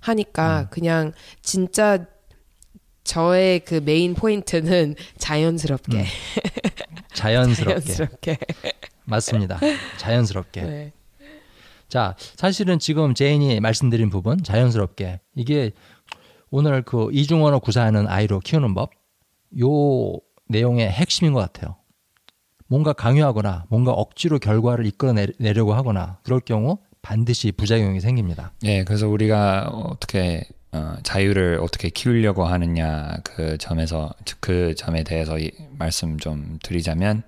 [0.00, 1.12] 하니까 그냥
[1.42, 2.06] 진짜
[3.06, 6.04] 저의 그 main point는 자연스럽게.
[7.14, 7.80] 자연스럽게.
[7.80, 8.38] 자연스럽게.
[9.04, 9.58] 맞습니다.
[9.98, 10.62] 자연스럽게.
[10.62, 10.92] 네.
[11.88, 15.70] 자, 사실은 지금 제인이 말씀드린 부분 자연스럽게 이게
[16.50, 18.90] 오늘 그 이중언어 구사하는 아이로 키우는 법
[19.58, 21.76] 요 내용의 핵심인 것 같아요.
[22.68, 28.52] 뭔가 강요하거나 뭔가 억지로 결과를 이끌어내려고 하거나 그럴 경우 반드시 부작용이 생깁니다.
[28.64, 30.44] 예, 그래서 우리가 어떻게
[30.76, 37.22] 어, 자유를 어떻게 키우려고 하느냐 그 점에서 그 점에 대해서 이, 말씀 좀 드리자면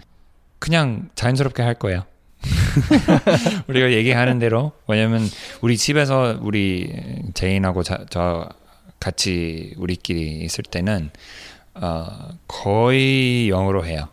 [0.59, 2.05] 그냥 자연스럽게 할 거예요.
[3.67, 5.23] 우리가 얘기하는 대로 왜냐면
[5.61, 6.93] 우리 집에서 우리
[7.35, 8.49] 제인하고 자, 저
[9.01, 11.11] 같이 우리끼리 있을 때는
[11.75, 12.07] 어,
[12.47, 14.09] 거의 영어로 해요.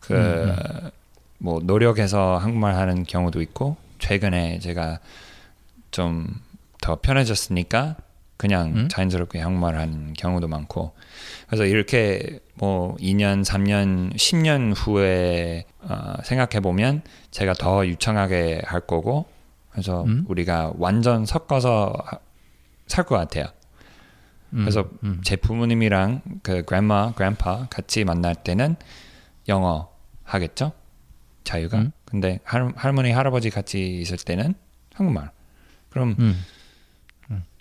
[0.00, 4.98] 그뭐 노력해서 한국말 하는 경우도 있고 최근에 제가
[5.90, 7.96] 좀 더 편해졌으니까
[8.36, 8.88] 그냥 음?
[8.88, 10.94] 자연스럽게 한국말 하는 경우도 많고
[11.46, 19.26] 그래서 이렇게 뭐 2년, 3년, 10년 후에 어, 생각해 보면 제가 더 유창하게 할 거고
[19.70, 20.24] 그래서 음?
[20.28, 21.94] 우리가 완전 섞어서
[22.86, 23.46] 살 것 같아요.
[24.52, 28.76] 음, 그래서 음, 제 부모님이랑 그 grandma, grandpa 같이 만날 때는
[29.48, 29.90] 영어
[30.24, 30.72] 하겠죠?
[31.44, 31.78] 자유가.
[31.78, 31.92] 음.
[32.04, 34.54] 근데 할, 할머니, 할아버지 같이 있을 때는
[34.94, 35.30] 한국말.
[35.90, 36.44] 그럼 음.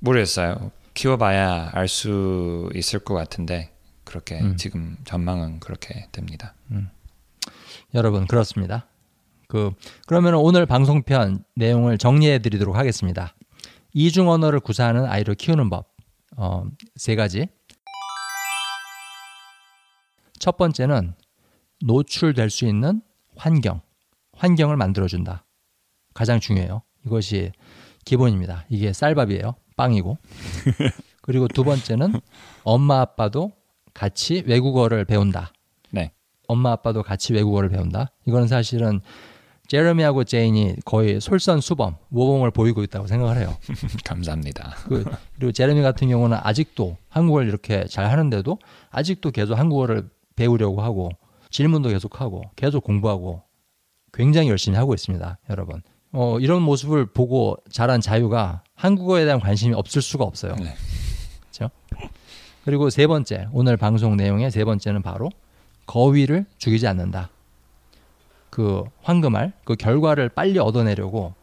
[0.01, 0.71] 모르겠어요.
[0.93, 3.73] 키워봐야 알 수 있을 것 같은데
[4.03, 4.57] 그렇게 음.
[4.57, 6.53] 지금 전망은 그렇게 됩니다.
[7.93, 8.87] 여러분 그렇습니다.
[9.47, 9.71] 그
[10.07, 13.33] 그러면 오늘 방송편 내용을 정리해 드리도록 하겠습니다.
[13.93, 15.93] 이중 언어를 구사하는 아이를 키우는 법.
[16.37, 16.63] 어,
[16.95, 17.47] 세 가지.
[20.39, 21.13] 첫 번째는
[21.85, 23.01] 노출될 수 있는
[23.35, 23.81] 환경.
[24.33, 25.45] 환경을 만들어 준다.
[26.13, 26.81] 가장 중요해요.
[27.05, 27.51] 이것이
[28.05, 28.65] 기본입니다.
[28.69, 29.55] 이게 쌀밥이에요.
[29.81, 30.17] 빵이고.
[31.21, 32.13] 그리고 두 번째는
[32.63, 33.51] 엄마 아빠도
[33.93, 35.51] 같이 외국어를 배운다.
[35.89, 36.11] 네.
[36.47, 38.11] 엄마 아빠도 같이 외국어를 배운다.
[38.27, 39.01] 이거는 사실은
[39.67, 43.55] 제레미하고 제인이 거의 솔선수범 모범을 보이고 있다고 생각을 해요.
[44.05, 44.75] 감사합니다.
[44.87, 45.03] 그,
[45.35, 48.59] 그리고 제레미 같은 경우는 아직도 한국어를 이렇게 잘 하는데도
[48.89, 51.09] 아직도 계속 한국어를 배우려고 하고
[51.49, 53.43] 질문도 계속하고 계속 공부하고
[54.13, 55.81] 굉장히 열심히 하고 있습니다, 여러분.
[56.13, 60.55] 어, 이런 모습을 보고 자란 자유가 한국어에 대한 관심이 없을 수가 없어요.
[60.55, 60.75] 네.
[61.51, 61.71] 그렇죠?
[62.65, 65.29] 그리고 세 번째, 오늘 방송 내용의 세 번째는 바로
[65.85, 67.29] 거위를 죽이지 않는다.
[68.49, 71.33] 그 황금알, 그 결과를 빨리 얻어내려고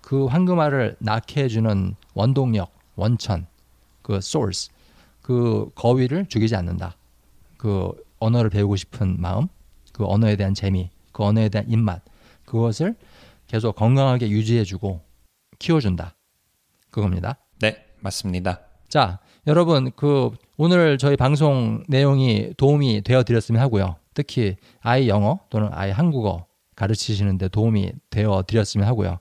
[0.00, 3.46] 그 황금알을 낳게 해주는 원동력, 원천,
[4.02, 4.70] 그 source,
[5.22, 6.96] 그 거위를 죽이지 않는다.
[7.58, 9.48] 그 언어를 배우고 싶은 마음,
[9.92, 12.02] 그 언어에 대한 재미, 그 언어에 대한 입맛,
[12.44, 12.96] 그것을
[13.46, 15.00] 계속 건강하게 유지해주고
[15.58, 16.14] 키워준다.
[16.90, 17.36] 그겁니다.
[17.60, 18.60] 네, 맞습니다.
[18.88, 23.96] 자, 여러분, 그 오늘 저희 방송 내용이 도움이 되어 드렸으면 하고요.
[24.14, 29.18] 특히 아이 영어 또는 아이 한국어 가르치시는데 도움이 되어 드렸으면 하고요.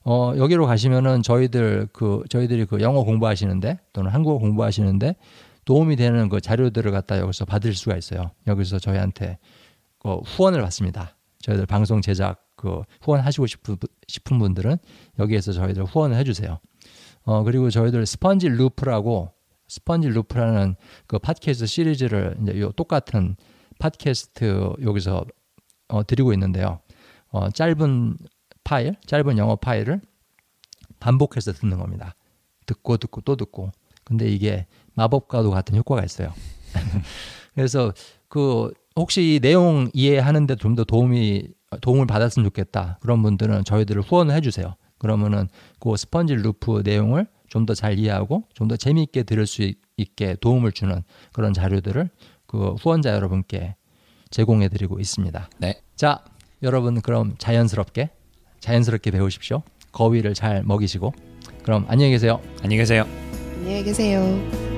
[0.04, 5.14] 어, 여기로 가시면은 저희들 그 저희들이 그 영어 공부하시는데 또는 한국어 공부하시는데
[5.64, 8.30] 도움이 되는 그 자료들을 갖다 여기서 받을 수가 있어요.
[8.46, 9.38] 여기서 저희한테
[10.00, 11.16] 그 후원을 받습니다.
[11.40, 14.76] 저희들 방송 제작 그 후원하시고 싶은, 분- 싶은 분들은
[15.18, 16.58] 여기에서 저희들 후원을 해주세요.
[17.24, 19.30] 어 그리고 저희들 스펀지 루프라고
[19.68, 20.74] 스펀지 루프라는
[21.06, 23.36] 그 팟캐스트 시리즈를 이제 요 똑같은
[23.78, 25.24] 팟캐스트 여기서
[25.88, 26.80] 어, 드리고 있는데요.
[27.30, 28.16] 어, 짧은
[28.64, 30.00] 파일, 짧은 영어 파일을
[31.00, 32.14] 반복해서 듣는 겁니다.
[32.66, 33.72] 듣고 듣고 또 듣고.
[34.04, 36.32] 근데 이게 마법과도 같은 효과가 있어요.
[37.54, 37.92] 그래서
[38.28, 41.48] 그 혹시 이 내용 이해하는데 좀 더 도움이
[41.80, 42.98] 도움을 받았으면 좋겠다.
[43.00, 44.74] 그런 분들은 저희들을 후원을 해주세요.
[44.98, 45.48] 그러면은
[45.80, 50.72] 그 스펀지 루프 내용을 좀 더 잘 이해하고 좀 더 재미있게 들을 수 있게 도움을
[50.72, 51.02] 주는
[51.32, 52.08] 그런 자료들을
[52.46, 53.76] 그 후원자 여러분께
[54.30, 55.50] 제공해드리고 있습니다.
[55.58, 55.80] 네.
[55.96, 56.24] 자,
[56.62, 58.10] 여러분 그럼 자연스럽게
[58.62, 59.62] 자연스럽게 배우십시오.
[59.90, 61.12] 거위를 잘 먹이시고
[61.64, 62.40] 그럼 안녕히 계세요.
[62.62, 63.04] 안녕히 계세요.
[63.58, 64.71] 안녕히 계세요.